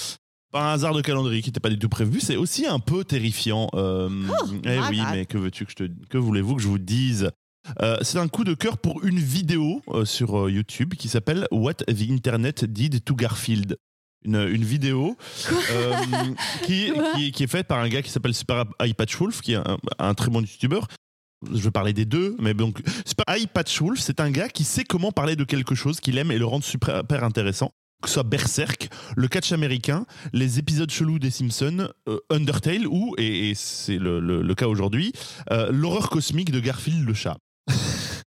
par 0.53 0.65
un 0.65 0.73
hasard 0.75 0.95
de 0.95 1.01
calendrier 1.03 1.43
qui 1.43 1.49
n'était 1.49 1.61
pas 1.61 1.69
du 1.71 1.79
tout 1.79 1.89
prévu, 1.89 2.21
c'est 2.21 2.37
aussi 2.37 2.67
un 2.67 2.79
peu 2.79 3.03
terrifiant. 3.05 3.69
Euh, 3.75 4.09
eh 4.65 4.79
ah 4.81 4.87
oui, 4.91 5.01
mais 5.13 5.27
que 5.27 5.37
veux-tu 5.39 5.67
que 5.67 5.73
je 5.73 5.77
te, 5.77 5.91
que 6.09 6.19
voulez-vous 6.19 6.55
que 6.57 6.63
je 6.63 6.69
vous 6.69 6.79
dise? 6.79 7.31
Euh, 7.83 7.97
C'est 8.03 8.19
un 8.19 8.29
coup 8.29 8.45
de 8.45 8.55
cœur 8.55 8.79
pour 8.79 9.05
une 9.05 9.19
vidéo 9.19 9.83
euh, 9.89 10.05
sur 10.05 10.39
euh, 10.47 10.51
YouTube 10.51 10.95
qui 10.95 11.09
s'appelle 11.09 11.47
What 11.51 11.75
the 11.75 12.11
Internet 12.11 12.65
Did 12.65 13.05
to 13.05 13.15
Garfield. 13.15 13.77
Une, 14.25 14.37
une 14.37 14.65
vidéo 14.65 15.17
euh, 15.73 15.95
qui, 16.67 16.91
Quoi 16.91 17.13
qui, 17.15 17.31
qui 17.33 17.43
est 17.45 17.47
faite 17.49 17.69
par 17.69 17.79
un 17.79 17.89
gars 17.89 18.03
qui 18.03 18.11
s'appelle 18.11 18.35
Super 18.35 18.65
Wolf, 19.21 19.41
qui 19.41 19.53
est 19.53 19.57
un, 19.57 19.79
un 19.99 20.15
très 20.15 20.29
bon 20.31 20.41
youtubeur, 20.41 20.89
je 21.53 21.61
veux 21.61 21.71
parler 21.71 21.93
des 21.93 22.05
deux, 22.05 22.35
mais 22.41 22.53
donc, 22.53 22.81
Patch 23.47 23.81
Wolf, 23.81 24.01
c'est 24.01 24.19
un 24.19 24.31
gars 24.33 24.49
qui 24.49 24.65
sait 24.65 24.83
comment 24.83 25.13
parler 25.13 25.37
de 25.37 25.45
quelque 25.45 25.77
chose 25.77 26.01
qu'il 26.01 26.19
aime 26.19 26.33
et 26.33 26.39
le 26.39 26.47
rendre 26.47 26.65
super 26.65 27.23
intéressant. 27.23 27.71
Que 28.03 28.09
ce 28.09 28.15
soit 28.15 28.23
Berserk, 28.25 28.89
le 29.17 29.27
catch 29.29 29.51
américain, 29.53 30.05
les 30.33 30.59
épisodes 30.59 30.91
chelous 30.91 31.19
des 31.21 31.31
Simpsons, 31.31 31.89
euh, 32.09 32.19
Undertale 32.31 32.87
ou, 32.89 33.15
et, 33.19 33.51
et 33.51 33.55
c'est 33.55 33.99
le, 33.99 34.19
le- 34.21 34.43
le 34.43 34.55
cas 34.57 34.67
aujourd'hui, 34.67 35.13
euh, 35.53 35.71
l'horreur 35.73 36.09
cosmique 36.11 36.51
de 36.53 36.59
Garfield 36.61 37.07
le 37.07 37.15
chat. 37.15 37.37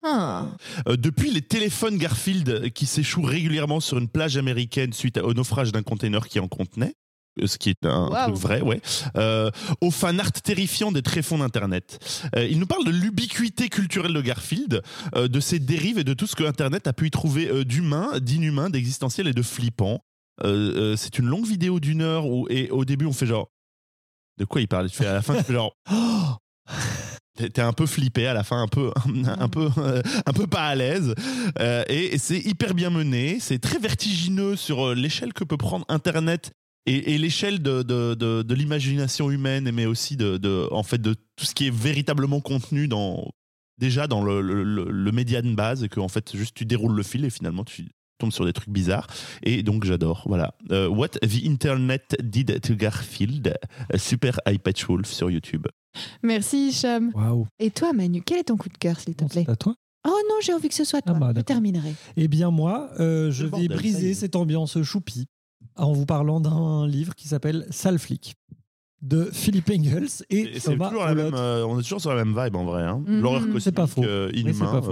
Ah. 0.10 0.46
Euh, 0.88 0.96
depuis 0.96 1.32
les 1.32 1.41
téléphones 1.41 1.98
Garfield 1.98 2.72
qui 2.74 2.86
s'échouent 2.86 3.24
régulièrement 3.24 3.80
sur 3.80 3.98
une 3.98 4.08
plage 4.08 4.38
américaine 4.38 4.93
suite 4.93 5.17
au 5.17 5.34
naufrage 5.34 5.72
d'un 5.72 5.84
container 5.84 6.28
qui 6.28 6.39
en 6.39 6.48
contenait, 6.48 6.93
euh, 7.41 7.48
ce 7.48 7.58
qui 7.58 7.70
est 7.70 7.86
un 7.86 8.10
truc 8.10 8.36
vrai, 8.36 8.62
ouais, 8.62 8.82
euh, 9.17 9.52
au 9.82 9.91
fan 9.91 10.20
art 10.20 10.32
terrifiant 10.32 10.91
des 10.91 11.02
tréfonds 11.02 11.39
d'Internet. 11.39 12.00
Euh, 12.36 12.46
il 12.46 12.60
nous 12.60 12.67
parle 12.67 12.86
de 12.86 12.91
l'ubiquité 12.91 13.70
culturelle 13.70 14.13
de 14.13 14.22
Garfield, 14.22 14.82
euh, 15.15 15.28
de 15.28 15.39
ses 15.39 15.60
dérives 15.60 16.00
et 16.00 16.04
de 16.04 16.13
tout 16.13 16.28
ce 16.28 16.36
que 16.36 16.43
Internet 16.43 16.88
a 16.88 16.93
pu 16.93 17.08
y 17.08 17.12
trouver 17.12 17.50
euh, 17.50 17.63
d'humain, 17.63 18.20
d'inhumain, 18.20 18.70
d'existentiel 18.70 19.28
et 19.28 19.34
de 19.34 19.41
flippant. 19.41 20.00
Euh, 20.43 20.93
euh, 20.93 20.96
c'est 20.96 21.20
une 21.20 21.28
longue 21.28 21.48
vidéo 21.48 21.80
d'une 21.80 22.02
heure 22.02 22.26
où, 22.28 22.48
et 22.50 22.70
au 22.70 22.86
début 22.86 23.06
on 23.06 23.13
fait 23.13 23.26
genre... 23.26 23.50
De 24.38 24.46
quoi 24.46 24.62
il 24.62 24.67
parle? 24.67 24.89
Tu 24.89 24.96
fais 24.96 25.08
à 25.08 25.13
la 25.13 25.22
fin, 25.22 25.36
tu 25.36 25.43
fais 25.43 25.54
genre... 25.54 25.74
t'es 27.38 27.62
un 27.62 27.73
peu 27.73 27.86
flippé 27.86 28.28
à 28.28 28.34
la 28.34 28.43
fin, 28.43 28.62
un 28.62 28.67
peu, 28.67 28.91
un 29.26 29.50
peu, 29.50 29.69
euh, 29.78 30.02
un 30.26 30.34
peu 30.34 30.47
pas 30.47 30.67
à 30.67 30.76
l'aise. 30.76 31.13
Euh, 31.60 31.84
et 31.88 32.17
c'est 32.17 32.39
hyper 32.39 32.73
bien 32.73 32.89
mené. 32.89 33.38
C'est 33.39 33.60
très 33.60 33.80
vertigineux 33.80 34.56
sur 34.56 34.88
euh, 34.88 34.95
l'échelle 34.95 35.34
que 35.34 35.43
peut 35.43 35.58
prendre 35.58 35.86
Internet 35.89 36.52
et, 36.89 37.17
l'échelle 37.17 37.62
de, 37.62 37.84
de, 37.84 38.13
de, 38.15 38.54
l'imagination 38.54 39.30
humaine, 39.30 39.69
mais 39.73 39.86
aussi 39.86 40.15
de, 40.15 40.38
de, 40.38 40.69
en 40.71 40.84
fait, 40.84 41.02
de 41.02 41.15
tout 41.36 41.43
ce 41.43 41.54
qui 41.54 41.67
est 41.67 41.76
véritablement 41.76 42.39
contenu 42.39 42.88
dans, 42.88 43.30
déjà 43.78 44.08
dans 44.08 44.23
le, 44.23 44.39
le, 44.41 45.12
média 45.12 45.41
de 45.41 45.54
base, 45.54 45.84
et 45.84 45.89
que 45.89 46.00
fait, 46.08 46.38
juste 46.38 46.56
tu 46.56 46.63
déroules 46.63 46.95
le 46.95 47.04
fil 47.04 47.26
et 47.26 47.30
finalement 47.30 47.65
tu 47.65 47.89
tombes 48.19 48.32
sur 48.32 48.45
des 48.45 48.54
trucs 48.54 48.69
bizarres. 48.69 49.08
Et 49.43 49.63
donc 49.63 49.84
j'adore. 49.84 50.23
Voilà. 50.28 50.56
What 50.69 51.10
the 51.10 51.45
Internet 51.45 52.15
Did 52.23 52.62
to 52.62 52.76
Garfield, 52.78 53.54
super 53.97 54.39
iPad 54.47 54.78
Wolf 54.88 55.12
sur 55.12 55.30
YouTube. 55.30 55.67
Merci 56.24 56.70
Hicham. 56.70 57.12
Waouh. 57.14 57.46
Et 57.60 57.72
toi 57.72 57.94
Manu, 57.94 58.22
quel 58.26 58.40
est 58.40 58.44
ton 58.46 58.58
coup 58.58 58.70
de 58.70 58.78
cœur 58.78 59.00
s'il 59.00 59.16
te 59.16 59.26
plaît 59.26 59.44
C'est 59.46 59.52
à 59.52 59.56
toi 59.56 59.76
Oh 60.08 60.20
non, 60.30 60.36
j'ai 60.42 60.54
envie 60.54 60.70
que 60.70 60.76
ce 60.76 60.84
soit 60.86 61.02
toi. 61.02 61.14
Ah 61.18 61.20
bah, 61.20 61.34
je 61.36 61.42
terminerai. 61.42 61.94
Eh 62.16 62.28
bien 62.28 62.50
moi, 62.52 62.90
euh, 63.00 63.30
je 63.32 63.44
vais 63.46 63.50
bordel, 63.50 63.68
briser 63.70 64.14
cette 64.14 64.36
ambiance 64.36 64.82
choupie 64.84 65.26
en 65.76 65.92
vous 65.92 66.06
parlant 66.06 66.40
d'un 66.40 66.88
livre 66.88 67.14
qui 67.16 67.28
s'appelle 67.28 67.68
Sale 67.72 68.00
flic 68.00 68.36
de 69.04 69.26
Philippe 69.32 69.70
Engels 69.70 70.08
et, 70.32 70.56
Et 70.56 70.60
c'est 70.60 70.76
toujours 70.76 71.06
la 71.06 71.14
même, 71.14 71.34
euh, 71.36 71.64
on 71.68 71.80
est 71.80 71.84
toujours 71.84 72.02
sur 72.02 72.16
la 72.16 72.24
même 72.26 72.36
vibe 72.42 72.56
en 72.56 72.66
vrai. 72.66 72.82
Hein. 72.84 73.04
Mhm. 73.06 73.20
L'horreur 73.22 73.42
C'est 73.44 73.52
cosmique, 73.52 73.76
pas 73.76 73.86
faux. 73.88 74.04
euh, 74.04 74.28
Oui, 74.34 74.34
c'est 74.38 74.40
inhumain. 74.42 74.72
pas 74.72 74.82
faux. 74.82 74.92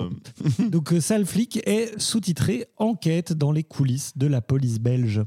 euh, 0.62 0.70
Donc 0.70 0.94
euh, 0.94 1.00
Sale 1.02 1.26
flic 1.26 1.58
est 1.66 1.98
sous-titré 2.00 2.66
Enquête 2.78 3.34
dans 3.34 3.52
les 3.52 3.64
coulisses 3.64 4.16
de 4.18 4.28
la 4.28 4.42
police 4.42 4.80
belge. 4.80 5.22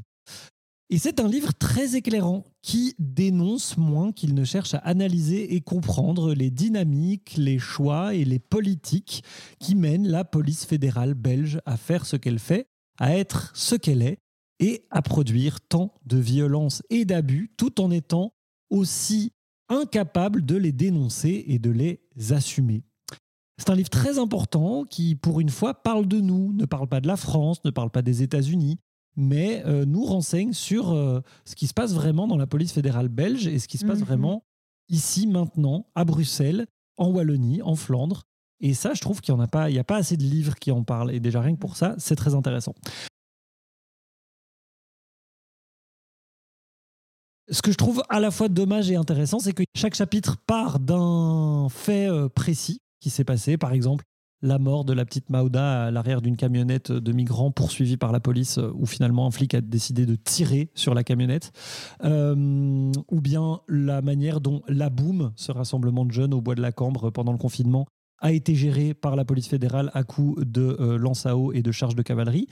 Et 0.91 0.97
c'est 0.97 1.21
un 1.21 1.29
livre 1.29 1.53
très 1.53 1.97
éclairant 1.97 2.45
qui 2.63 2.95
dénonce 2.99 3.77
moins 3.77 4.11
qu'il 4.11 4.35
ne 4.35 4.45
cherche 4.45 4.73
à 4.73 4.79
analyser 4.79 5.55
et 5.55 5.61
comprendre 5.61 6.33
les 6.33 6.51
dynamiques, 6.51 7.35
les 7.37 7.59
choix 7.59 8.15
et 8.15 8.25
les 8.25 8.39
politiques 8.39 9.23
qui 9.59 9.75
mènent 9.75 10.09
la 10.09 10.25
police 10.25 10.65
fédérale 10.65 11.13
belge 11.13 11.61
à 11.67 11.77
faire 11.77 12.07
ce 12.07 12.17
qu'elle 12.17 12.39
fait, 12.39 12.69
à 12.99 13.15
être 13.15 13.53
ce 13.55 13.75
qu'elle 13.75 14.01
est 14.01 14.19
et 14.61 14.87
à 14.91 15.03
produire 15.03 15.61
tant 15.61 15.93
de 16.07 16.17
violence 16.17 16.83
et 16.89 17.05
d'abus 17.05 17.53
tout 17.59 17.83
en 17.83 17.91
étant 17.91 18.33
aussi 18.71 19.33
incapable 19.69 20.45
de 20.45 20.57
les 20.57 20.73
dénoncer 20.73 21.45
et 21.49 21.59
de 21.59 21.71
les 21.71 22.01
assumer. 22.31 22.83
C'est 23.59 23.71
un 23.71 23.75
livre 23.75 23.91
très 23.91 24.19
important 24.19 24.85
qui, 24.85 25.17
pour 25.17 25.41
une 25.41 25.51
fois, 25.51 25.75
parle 25.75 26.07
de 26.07 26.21
nous, 26.21 26.53
ne 26.55 26.65
parle 26.65 26.89
pas 26.89 27.01
de 27.01 27.09
la 27.09 27.17
France, 27.17 27.63
ne 27.65 27.71
parle 27.71 27.91
pas 27.91 28.03
des 28.03 28.23
États-Unis, 28.23 28.79
mais 29.21 29.63
euh, 29.67 29.85
nous 29.85 30.05
renseigne 30.05 30.53
sur 30.53 30.93
euh, 30.93 31.21
ce 31.45 31.57
qui 31.57 31.67
se 31.67 31.75
passe 31.75 31.93
vraiment 31.93 32.29
dans 32.29 32.37
la 32.37 32.47
police 32.47 32.73
fédérale 32.73 33.09
belge 33.09 33.49
et 33.49 33.59
ce 33.59 33.67
qui 33.67 33.77
se 33.77 33.85
passe 33.85 33.99
Mhm. 33.99 34.05
vraiment 34.05 34.45
ici, 34.89 35.27
maintenant, 35.27 35.87
à 35.97 36.05
Bruxelles, 36.05 36.67
en 36.97 37.11
Wallonie, 37.11 37.61
en 37.63 37.75
Flandre. 37.75 38.23
Et 38.61 38.75
ça, 38.75 38.95
je 38.95 39.01
trouve 39.01 39.21
qu'il 39.21 39.35
n'y 39.35 39.43
a, 39.43 39.47
pas- 39.49 39.71
il 39.71 39.77
y 39.77 39.79
a 39.79 39.85
pas 39.85 39.97
assez 39.97 40.17
de 40.17 40.23
livres 40.23 40.55
qui 40.55 40.71
en 40.71 40.85
parlent. 40.85 41.11
Et 41.13 41.21
déjà, 41.21 41.41
rien 41.41 41.55
que 41.55 41.61
pour 41.61 41.77
ça, 41.77 41.95
c'est 41.99 42.17
très 42.17 42.35
intéressant. 42.35 42.75
Ce 47.51 47.63
que 47.63 47.73
je 47.73 47.77
trouve 47.77 48.03
à 48.11 48.21
la 48.21 48.31
fois 48.31 48.49
dommage 48.49 48.91
et 48.91 48.97
intéressant, 48.97 49.39
c'est 49.39 49.53
que 49.55 49.63
chaque 49.75 49.95
chapitre 49.95 50.37
part 50.47 50.81
d'un 50.81 51.69
fait 51.71 52.07
euh, 52.09 52.29
précis 52.29 52.81
qui 53.01 53.09
s'est 53.11 53.25
passé. 53.25 53.57
Par 53.57 53.73
exemple, 53.73 54.05
la 54.43 54.59
mort 54.59 54.85
de 54.85 54.93
la 54.93 55.05
petite 55.05 55.31
Mauda 55.31 55.85
à 55.85 55.91
l'arrière 55.91 56.23
d'une 56.23 56.37
camionnette 56.37 56.93
de 56.93 57.13
migrants 57.13 57.51
poursuivie 57.51 57.97
par 57.97 58.13
la 58.13 58.21
police, 58.21 58.59
euh, 58.59 58.73
où 58.75 58.87
finalement 58.87 59.27
un 59.27 59.31
flic 59.31 59.55
a 59.55 59.61
décidé 59.61 60.07
de 60.07 60.15
tirer 60.15 60.71
sur 60.75 60.95
la 60.95 61.05
camionnette. 61.05 61.53
Euh, 62.05 62.93
ou 63.11 63.21
bien 63.21 63.61
la 63.69 64.03
manière 64.03 64.41
dont 64.41 64.63
la 64.69 64.91
Boom, 64.91 65.33
ce 65.37 65.53
rassemblement 65.53 66.05
de 66.05 66.13
jeunes 66.13 66.35
au 66.35 66.41
bois 66.41 66.55
de 66.55 66.63
la 66.63 66.73
Cambre 66.73 67.11
pendant 67.11 67.33
le 67.33 67.39
confinement, 67.39 67.87
a 68.21 68.33
été 68.33 68.57
géré 68.57 68.95
par 68.95 69.15
la 69.15 69.25
police 69.25 69.47
fédérale 69.47 69.93
à 69.95 70.03
coup 70.03 70.37
de 70.41 70.77
euh, 70.81 70.99
lance 70.99 71.25
à 71.25 71.37
eau 71.37 71.53
et 71.53 71.63
de 71.63 71.71
charges 71.71 71.95
de 71.95 72.03
cavalerie, 72.03 72.49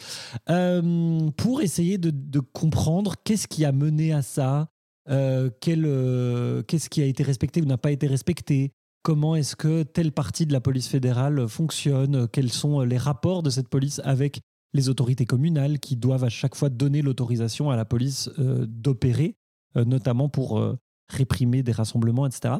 pour 1.36 1.60
essayer 1.60 1.98
de, 1.98 2.40
comprendre 2.40 3.14
qu'est-ce 3.24 3.48
qui 3.48 3.64
a 3.64 3.72
mené 3.72 4.12
à 4.12 4.22
ça, 4.22 4.68
qu'est-ce 5.08 6.88
qui 6.88 7.02
a 7.02 7.06
été 7.06 7.24
respecté 7.24 7.60
ou 7.60 7.64
n'a 7.64 7.78
pas 7.78 7.90
été 7.90 8.06
respecté, 8.06 8.72
comment 9.06 9.36
est-ce 9.36 9.54
que 9.54 9.84
telle 9.84 10.10
partie 10.10 10.46
de 10.46 10.52
la 10.52 10.60
police 10.60 10.88
fédérale 10.88 11.46
fonctionne, 11.46 12.26
quels 12.26 12.50
sont 12.50 12.80
les 12.80 12.98
rapports 12.98 13.44
de 13.44 13.50
cette 13.50 13.68
police 13.68 14.00
avec 14.02 14.40
les 14.72 14.88
autorités 14.88 15.26
communales 15.26 15.78
qui 15.78 15.94
doivent 15.94 16.24
à 16.24 16.28
chaque 16.28 16.56
fois 16.56 16.70
donner 16.70 17.02
l'autorisation 17.02 17.70
à 17.70 17.76
la 17.76 17.84
police 17.84 18.28
euh, 18.40 18.66
d'opérer, 18.68 19.36
euh, 19.76 19.84
notamment 19.84 20.28
pour 20.28 20.58
euh, 20.58 20.76
réprimer 21.08 21.62
des 21.62 21.70
rassemblements, 21.70 22.26
etc. 22.26 22.54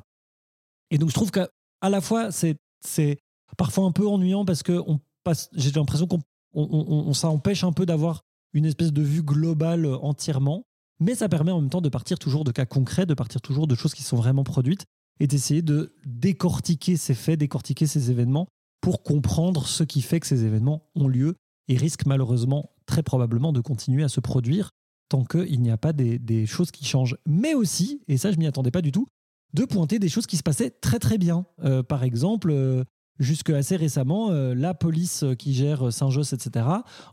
Et 0.92 0.98
donc 0.98 1.08
je 1.08 1.14
trouve 1.14 1.32
qu'à 1.32 1.48
la 1.82 2.00
fois 2.00 2.30
c'est 2.30 3.18
parfois 3.56 3.84
un 3.84 3.90
peu 3.90 4.06
ennuyant 4.06 4.44
parce 4.44 4.62
que 4.62 4.80
j'ai 5.52 5.72
l'impression 5.72 6.06
qu'on 6.06 6.20
on, 6.54 7.12
ça 7.12 7.28
empêche 7.28 7.64
un 7.64 7.72
peu 7.72 7.86
d'avoir 7.86 8.22
une 8.52 8.66
espèce 8.66 8.92
de 8.92 9.02
vue 9.02 9.24
globale 9.24 9.84
entièrement, 9.84 10.62
mais 11.00 11.16
ça 11.16 11.28
permet 11.28 11.50
en 11.50 11.60
même 11.60 11.70
temps 11.70 11.80
de 11.80 11.88
partir 11.88 12.20
toujours 12.20 12.44
de 12.44 12.52
cas 12.52 12.66
concrets, 12.66 13.04
de 13.04 13.14
partir 13.14 13.40
toujours 13.40 13.66
de 13.66 13.74
choses 13.74 13.94
qui 13.94 14.04
sont 14.04 14.16
vraiment 14.16 14.44
produites 14.44 14.86
et 15.20 15.26
d'essayer 15.26 15.62
de 15.62 15.94
décortiquer 16.04 16.96
ces 16.96 17.14
faits, 17.14 17.38
décortiquer 17.38 17.86
ces 17.86 18.10
événements 18.10 18.48
pour 18.80 19.02
comprendre 19.02 19.66
ce 19.66 19.82
qui 19.84 20.02
fait 20.02 20.20
que 20.20 20.26
ces 20.26 20.44
événements 20.44 20.88
ont 20.94 21.08
lieu 21.08 21.36
et 21.68 21.76
risquent 21.76 22.06
malheureusement 22.06 22.70
très 22.86 23.02
probablement 23.02 23.52
de 23.52 23.60
continuer 23.60 24.04
à 24.04 24.08
se 24.08 24.20
produire 24.20 24.70
tant 25.08 25.24
qu'il 25.24 25.60
n'y 25.60 25.70
a 25.70 25.76
pas 25.76 25.92
des, 25.92 26.46
choses 26.46 26.70
qui 26.70 26.84
changent. 26.84 27.16
Mais 27.26 27.54
aussi, 27.54 28.02
et 28.08 28.16
ça 28.16 28.32
je 28.32 28.38
m'y 28.38 28.46
attendais 28.46 28.70
pas 28.70 28.82
du 28.82 28.92
tout, 28.92 29.06
de 29.54 29.64
pointer 29.64 29.98
des 29.98 30.08
choses 30.08 30.26
qui 30.26 30.36
se 30.36 30.42
passaient 30.42 30.70
très 30.70 30.98
très 30.98 31.18
bien. 31.18 31.46
Euh, 31.64 31.82
par 31.82 32.02
exemple, 32.02 32.50
euh, 32.50 32.84
jusque 33.18 33.50
assez 33.50 33.76
récemment, 33.76 34.30
euh, 34.30 34.54
la 34.54 34.74
police 34.74 35.24
qui 35.38 35.54
gère 35.54 35.92
Saint-Josse, 35.92 36.32
etc., 36.32 36.66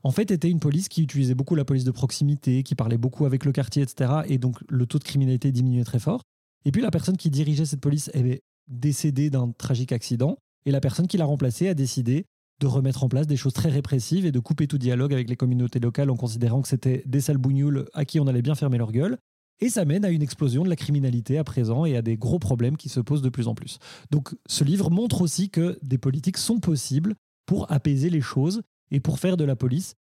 en 0.04 0.12
fait 0.12 0.32
était 0.32 0.50
une 0.50 0.60
police 0.60 0.90
qui 0.90 1.04
utilisait 1.04 1.36
beaucoup 1.36 1.56
la 1.56 1.66
police 1.66 1.84
de 1.84 1.92
proximité, 1.92 2.64
qui 2.64 2.76
parlait 2.76 2.98
beaucoup 2.98 3.26
avec 3.26 3.46
le 3.46 3.52
quartier, 3.52 3.84
etc., 3.84 4.12
et 4.28 4.38
donc 4.38 4.58
le 4.68 4.86
taux 4.86 5.00
de 5.00 5.04
criminalité 5.04 5.52
diminuait 5.52 5.84
très 5.84 6.00
fort. 6.00 6.24
Et 6.66 6.72
puis 6.72 6.82
la 6.82 6.92
personne 6.92 7.18
qui 7.18 7.30
dirigeait 7.30 7.66
cette 7.66 7.82
police 7.82 8.10
est 8.14 8.42
décédée 8.68 9.30
d'un 9.30 9.52
tragique 9.52 9.92
accident, 9.92 10.38
et 10.66 10.72
la 10.72 10.80
personne 10.80 11.08
qui 11.08 11.18
l'a 11.18 11.26
remplacée 11.26 11.68
a 11.68 11.74
décidé 11.74 12.26
de 12.62 12.68
remettre 12.68 13.04
en 13.04 13.10
place 13.10 13.28
des 13.28 13.36
choses 13.36 13.54
très 13.54 13.70
répressives 13.70 14.26
et 14.26 14.32
de 14.32 14.40
couper 14.40 14.68
tout 14.68 14.78
dialogue 14.78 15.14
avec 15.14 15.28
les 15.30 15.36
communautés 15.36 15.80
locales 15.80 16.10
en 16.10 16.16
considérant 16.16 16.62
que 16.62 16.68
c'était 16.70 17.04
des 17.06 17.20
sales 17.20 17.38
bougnoules 17.38 17.86
à 17.94 18.06
qui 18.06 18.20
on 18.20 18.28
allait 18.28 18.42
bien 18.42 18.56
fermer 18.56 18.78
leur 18.78 18.92
gueule. 18.94 19.18
Et 19.60 19.70
ça 19.70 19.84
mène 19.86 20.06
à 20.06 20.10
une 20.10 20.22
explosion 20.22 20.64
de 20.64 20.70
la 20.70 20.76
criminalité 20.76 21.38
à 21.38 21.44
présent 21.44 21.86
et 21.86 21.98
à 21.98 22.02
des 22.02 22.16
gros 22.16 22.40
problèmes 22.40 22.78
qui 22.78 22.90
se 22.90 23.00
posent 23.00 23.22
de 23.22 23.30
plus 23.30 23.48
en 23.48 23.56
plus. 23.56 23.80
Donc 24.12 24.34
ce 24.48 24.64
livre 24.64 24.90
montre 24.90 25.22
aussi 25.22 25.50
que 25.50 25.78
des 25.84 25.98
politiques 25.98 26.38
sont 26.38 26.60
possibles 26.60 27.16
pour 27.46 27.70
apaiser 27.72 28.10
les 28.10 28.22
choses 28.22 28.62
et 28.92 29.00
pour 29.00 29.20
faire 29.20 29.36
de 29.36 29.44
la 29.44 29.56
police 29.56 29.96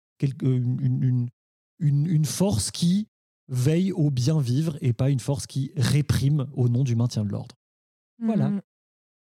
une- 0.42 1.28
une 1.80 2.24
force 2.24 2.70
qui 2.70 3.06
veille 3.48 3.92
au 3.92 4.10
bien 4.10 4.40
vivre 4.40 4.76
et 4.80 4.92
pas 4.92 5.10
une 5.10 5.20
force 5.20 5.46
qui 5.46 5.72
réprime 5.76 6.46
au 6.54 6.68
nom 6.68 6.84
du 6.84 6.94
maintien 6.96 7.24
de 7.24 7.30
l'ordre. 7.30 7.54
Voilà. 8.22 8.48
Mhm. 8.50 8.60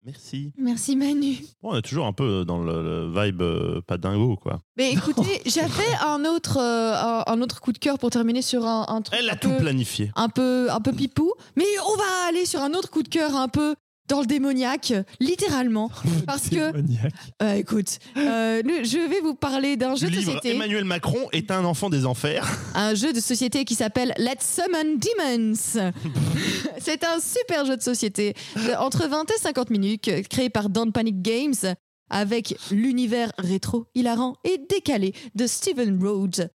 Merci. 0.05 0.53
Merci 0.57 0.95
Manu. 0.95 1.35
Bon, 1.61 1.71
on 1.73 1.75
est 1.75 1.81
toujours 1.81 2.05
un 2.05 2.13
peu 2.13 2.45
dans 2.45 2.63
le, 2.63 2.81
le 2.81 3.11
vibe 3.25 3.41
euh, 3.41 3.81
pas 3.81 3.97
dingo, 3.97 4.37
quoi. 4.37 4.59
Mais 4.77 4.93
écoutez, 4.93 5.41
j'avais 5.45 5.83
un 6.05 6.23
autre, 6.23 6.57
euh, 6.57 6.93
un, 6.95 7.23
un 7.27 7.41
autre 7.41 7.59
coup 7.59 7.73
de 7.73 7.77
cœur 7.77 7.97
pour 7.99 8.09
terminer 8.09 8.41
sur 8.41 8.65
un, 8.65 8.85
un 8.87 9.01
truc 9.01 9.19
Elle 9.19 9.29
a 9.29 9.33
un 9.33 9.35
tout 9.37 9.49
peu, 9.49 9.57
planifié. 9.57 10.11
un 10.15 10.29
peu, 10.29 10.71
un 10.71 10.79
peu 10.79 10.93
pipou. 10.93 11.33
Mais 11.57 11.65
on 11.93 11.97
va 11.97 12.27
aller 12.29 12.45
sur 12.45 12.61
un 12.61 12.73
autre 12.73 12.89
coup 12.89 13.03
de 13.03 13.09
cœur 13.09 13.35
un 13.35 13.49
peu 13.49 13.75
dans 14.07 14.21
le 14.21 14.25
démoniaque, 14.25 14.93
littéralement. 15.19 15.89
Parce 16.25 16.49
que, 16.49 16.71
Démoniaque. 16.71 17.13
euh, 17.41 17.53
écoute, 17.53 17.99
euh, 18.17 18.61
je 18.65 19.09
vais 19.09 19.21
vous 19.21 19.35
parler 19.35 19.77
d'un 19.77 19.95
jeu 19.95 20.07
de 20.07 20.11
livre 20.13 20.33
société. 20.33 20.55
Emmanuel 20.55 20.85
Macron 20.85 21.27
est 21.31 21.51
un 21.51 21.65
enfant 21.65 21.89
des 21.89 22.05
enfers. 22.05 22.47
un 22.75 22.95
jeu 22.95 23.13
de 23.13 23.19
société 23.19 23.65
qui 23.65 23.75
s'appelle 23.75 24.13
Let's 24.17 24.45
Summon 24.45 24.97
Demons. 24.97 25.91
C'est 26.79 27.03
un 27.03 27.19
super 27.19 27.65
jeu 27.65 27.75
de 27.77 27.81
société 27.81 28.33
de 28.55 28.73
entre 28.79 29.07
20 29.07 29.29
et 29.31 29.39
50 29.39 29.69
minutes 29.69 30.07
euh, 30.07 30.21
créé 30.29 30.49
par 30.49 30.69
Don't 30.69 30.91
Panic 30.91 31.21
Games 31.21 31.75
avec 32.09 32.55
l'univers 32.71 33.31
rétro, 33.37 33.87
hilarant 33.93 34.35
et 34.45 34.57
décalé 34.69 35.13
de 35.35 35.45
Steven 35.45 36.01
Rhodes. 36.01 36.49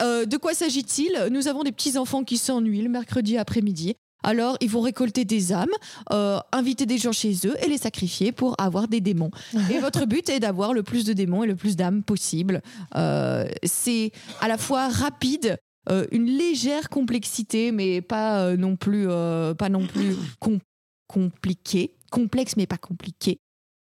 Euh, 0.00 0.24
de 0.24 0.36
quoi 0.36 0.54
s'agit-il? 0.54 1.28
Nous 1.30 1.46
avons 1.46 1.62
des 1.62 1.72
petits 1.72 1.98
enfants 1.98 2.24
qui 2.24 2.38
s'ennuient 2.38 2.82
le 2.82 2.88
mercredi 2.88 3.36
après-midi. 3.36 3.94
Alors, 4.24 4.56
ils 4.60 4.70
vont 4.70 4.80
récolter 4.80 5.24
des 5.24 5.52
âmes, 5.52 5.68
euh, 6.12 6.38
inviter 6.52 6.86
des 6.86 6.98
gens 6.98 7.12
chez 7.12 7.34
eux 7.44 7.54
et 7.62 7.68
les 7.68 7.78
sacrifier 7.78 8.32
pour 8.32 8.54
avoir 8.60 8.88
des 8.88 9.00
démons. 9.00 9.30
Et 9.70 9.78
votre 9.78 10.06
but 10.06 10.28
est 10.28 10.40
d'avoir 10.40 10.72
le 10.72 10.82
plus 10.82 11.04
de 11.04 11.12
démons 11.12 11.44
et 11.44 11.46
le 11.46 11.56
plus 11.56 11.76
d'âmes 11.76 12.02
possible. 12.02 12.62
Euh, 12.96 13.46
c'est 13.62 14.10
à 14.40 14.48
la 14.48 14.58
fois 14.58 14.88
rapide, 14.88 15.56
euh, 15.90 16.06
une 16.10 16.26
légère 16.26 16.88
complexité, 16.88 17.70
mais 17.70 18.00
pas 18.00 18.56
non 18.56 18.76
plus, 18.76 19.06
pas 19.06 19.68
non 19.68 19.86
plus 19.86 20.16
com- 20.40 20.58
compliqué, 21.06 21.94
complexe 22.10 22.56
mais 22.56 22.66
pas 22.66 22.78
compliqué. 22.78 23.38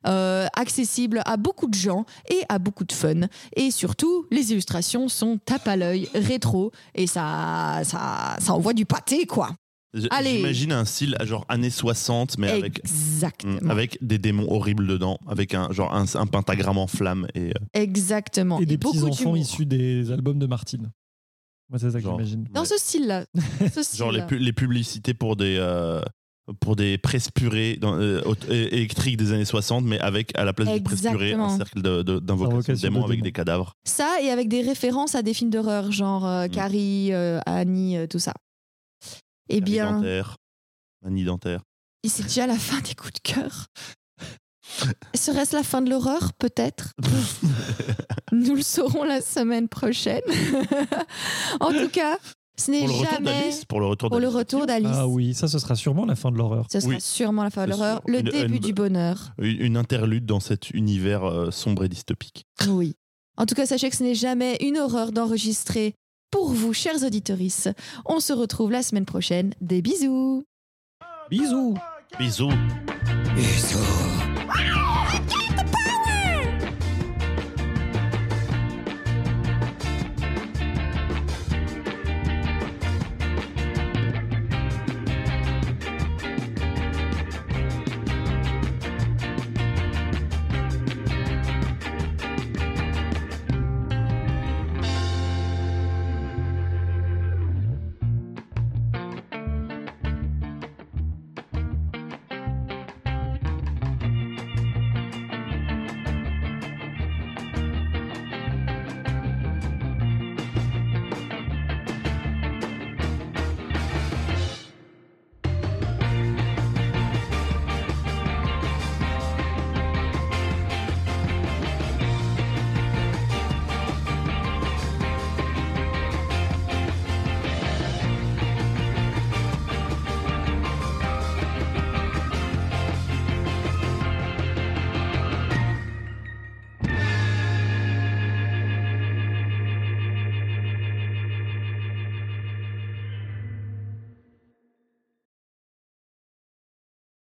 Euh, 0.07 0.47
accessible 0.55 1.21
à 1.25 1.35
beaucoup 1.35 1.67
de 1.67 1.73
gens 1.73 2.05
et 2.29 2.41
à 2.47 2.57
beaucoup 2.57 2.85
de 2.85 2.93
fun. 2.93 3.27
Et 3.57 3.69
surtout, 3.69 4.25
les 4.31 4.53
illustrations 4.53 5.09
sont 5.09 5.37
tape 5.43 5.67
à 5.67 5.75
l'œil, 5.75 6.07
rétro, 6.15 6.71
et 6.95 7.05
ça, 7.05 7.81
ça, 7.83 8.37
ça 8.39 8.53
envoie 8.53 8.71
du 8.73 8.85
pâté, 8.85 9.25
quoi. 9.25 9.49
J'imagine 9.93 10.71
un 10.71 10.85
style 10.85 11.15
à 11.19 11.25
genre 11.25 11.45
années 11.49 11.69
60, 11.71 12.37
mais 12.37 12.49
avec, 12.49 12.79
Exactement. 12.79 13.59
Mm, 13.61 13.71
avec 13.71 13.97
des 14.01 14.17
démons 14.19 14.47
horribles 14.51 14.85
dedans, 14.87 15.17
avec 15.27 15.53
un 15.55 15.71
genre 15.71 15.93
un, 15.95 16.05
un 16.13 16.25
pentagramme 16.27 16.77
en 16.77 16.87
flamme 16.87 17.27
et 17.33 17.49
euh, 17.49 17.53
Exactement. 17.73 18.59
Et 18.59 18.65
des 18.65 18.77
petits 18.77 19.01
enfants 19.03 19.35
issus 19.35 19.65
des 19.65 20.11
albums 20.11 20.37
de 20.39 20.45
Martine. 20.45 20.91
Moi, 21.69 21.77
c'est 21.79 21.91
ça 21.91 21.99
que 21.99 22.03
Genre. 22.03 22.17
j'imagine. 22.17 22.45
Dans 22.51 22.61
ouais. 22.61 22.67
ce 22.67 22.77
style-là. 22.77 23.25
Ce 23.81 23.95
genre 23.97 24.11
les, 24.11 24.19
style-là. 24.21 24.25
pu- 24.25 24.39
les 24.39 24.53
publicités 24.53 25.13
pour 25.13 25.35
des 25.35 25.57
euh, 25.59 26.01
pour 26.59 26.75
des 26.75 26.97
presses 26.97 27.29
purées 27.29 27.75
dans, 27.79 27.93
euh, 27.99 28.21
aut- 28.25 28.33
é- 28.49 28.75
électriques 28.75 29.17
des 29.17 29.31
années 29.33 29.45
60, 29.45 29.85
mais 29.85 29.99
avec 29.99 30.35
à 30.35 30.45
la 30.45 30.53
place 30.53 30.67
du 30.73 30.81
presse 30.81 31.01
purée 31.01 31.33
un 31.33 31.45
Exactement. 31.45 31.57
cercle 31.57 31.81
de- 31.83 32.01
de- 32.01 32.19
d'invocation 32.19 32.47
de, 32.49 32.53
Invocation 32.53 32.73
de 32.73 32.79
démons 32.93 33.05
avec 33.05 33.17
démons. 33.17 33.23
des 33.23 33.31
cadavres. 33.31 33.73
Ça, 33.85 34.17
et 34.21 34.31
avec 34.31 34.49
des 34.49 34.61
références 34.61 35.13
à 35.13 35.21
des 35.21 35.35
films 35.35 35.51
d'horreur, 35.51 35.91
genre 35.91 36.25
euh, 36.25 36.45
Mm. 36.47 36.49
Carrie, 36.49 37.09
euh, 37.13 37.39
Annie, 37.45 37.97
euh, 37.97 38.07
tout 38.07 38.17
ça. 38.19 38.33
Eh 39.49 39.61
bien, 39.61 39.91
Dentaire, 39.93 40.35
Manie 41.03 41.23
dentaire. 41.23 41.61
et 42.03 42.09
c'est 42.09 42.23
déjà 42.23 42.45
la 42.47 42.57
fin 42.57 42.79
des 42.81 42.93
coups 42.95 43.13
de 43.13 43.19
cœur. 43.33 43.65
Serait-ce 45.15 45.55
la 45.55 45.63
fin 45.63 45.81
de 45.81 45.89
l'horreur 45.89 46.31
Peut-être? 46.33 46.93
Nous 48.31 48.55
le 48.55 48.61
saurons 48.61 49.03
la 49.03 49.21
semaine 49.21 49.67
prochaine. 49.67 50.21
en 51.59 51.71
tout 51.71 51.89
cas, 51.89 52.17
ce 52.57 52.69
n'est 52.69 52.79
Pour 52.85 52.87
le 52.89 52.93
retour 52.99 53.11
jamais 53.11 53.25
d'Alice, 53.41 53.65
pour 53.65 53.79
le 53.79 53.85
retour 53.87 54.09
pour 54.09 54.19
le 54.19 54.25
d'Alice. 54.25 54.37
retour 54.37 54.65
d'Alice. 54.67 54.89
Ah 54.93 55.07
oui, 55.07 55.33
ça, 55.33 55.47
ce 55.47 55.57
sera 55.57 55.75
sûrement 55.75 56.05
la 56.05 56.15
fin 56.15 56.31
de 56.31 56.37
l'horreur. 56.37 56.67
Ce 56.71 56.79
sera 56.79 56.91
Oui. 56.93 57.01
sûrement 57.01 57.43
la 57.43 57.49
fin 57.49 57.65
de 57.65 57.71
l'horreur, 57.71 58.01
le 58.05 58.19
Une- 58.19 58.29
début 58.29 58.55
une- 58.55 58.59
du 58.61 58.73
bonheur. 58.73 59.31
Une 59.39 59.59
une 59.61 59.77
interlude 59.77 60.25
dans 60.27 60.39
cet 60.39 60.69
univers 60.71 61.23
euh, 61.23 61.49
sombre 61.51 61.83
et 61.85 61.89
dystopique. 61.89 62.45
Oui. 62.67 62.95
En 63.37 63.45
tout 63.47 63.55
cas, 63.55 63.65
sachez 63.65 63.89
que 63.89 63.95
ce 63.95 64.03
n'est 64.03 64.15
jamais 64.15 64.57
une 64.61 64.77
horreur 64.77 65.11
d'enregistrer 65.11 65.95
pour 66.31 66.51
vous, 66.51 66.73
chers 66.73 67.03
auditorices. 67.03 67.67
On 68.05 68.19
se 68.19 68.33
retrouve 68.33 68.71
la 68.71 68.83
semaine 68.83 69.05
prochaine. 69.05 69.53
Des 69.61 69.81
bisous 69.81 70.43
Bisous 71.29 71.75
Bisous. 72.17 72.51
Bisous. 73.35 74.88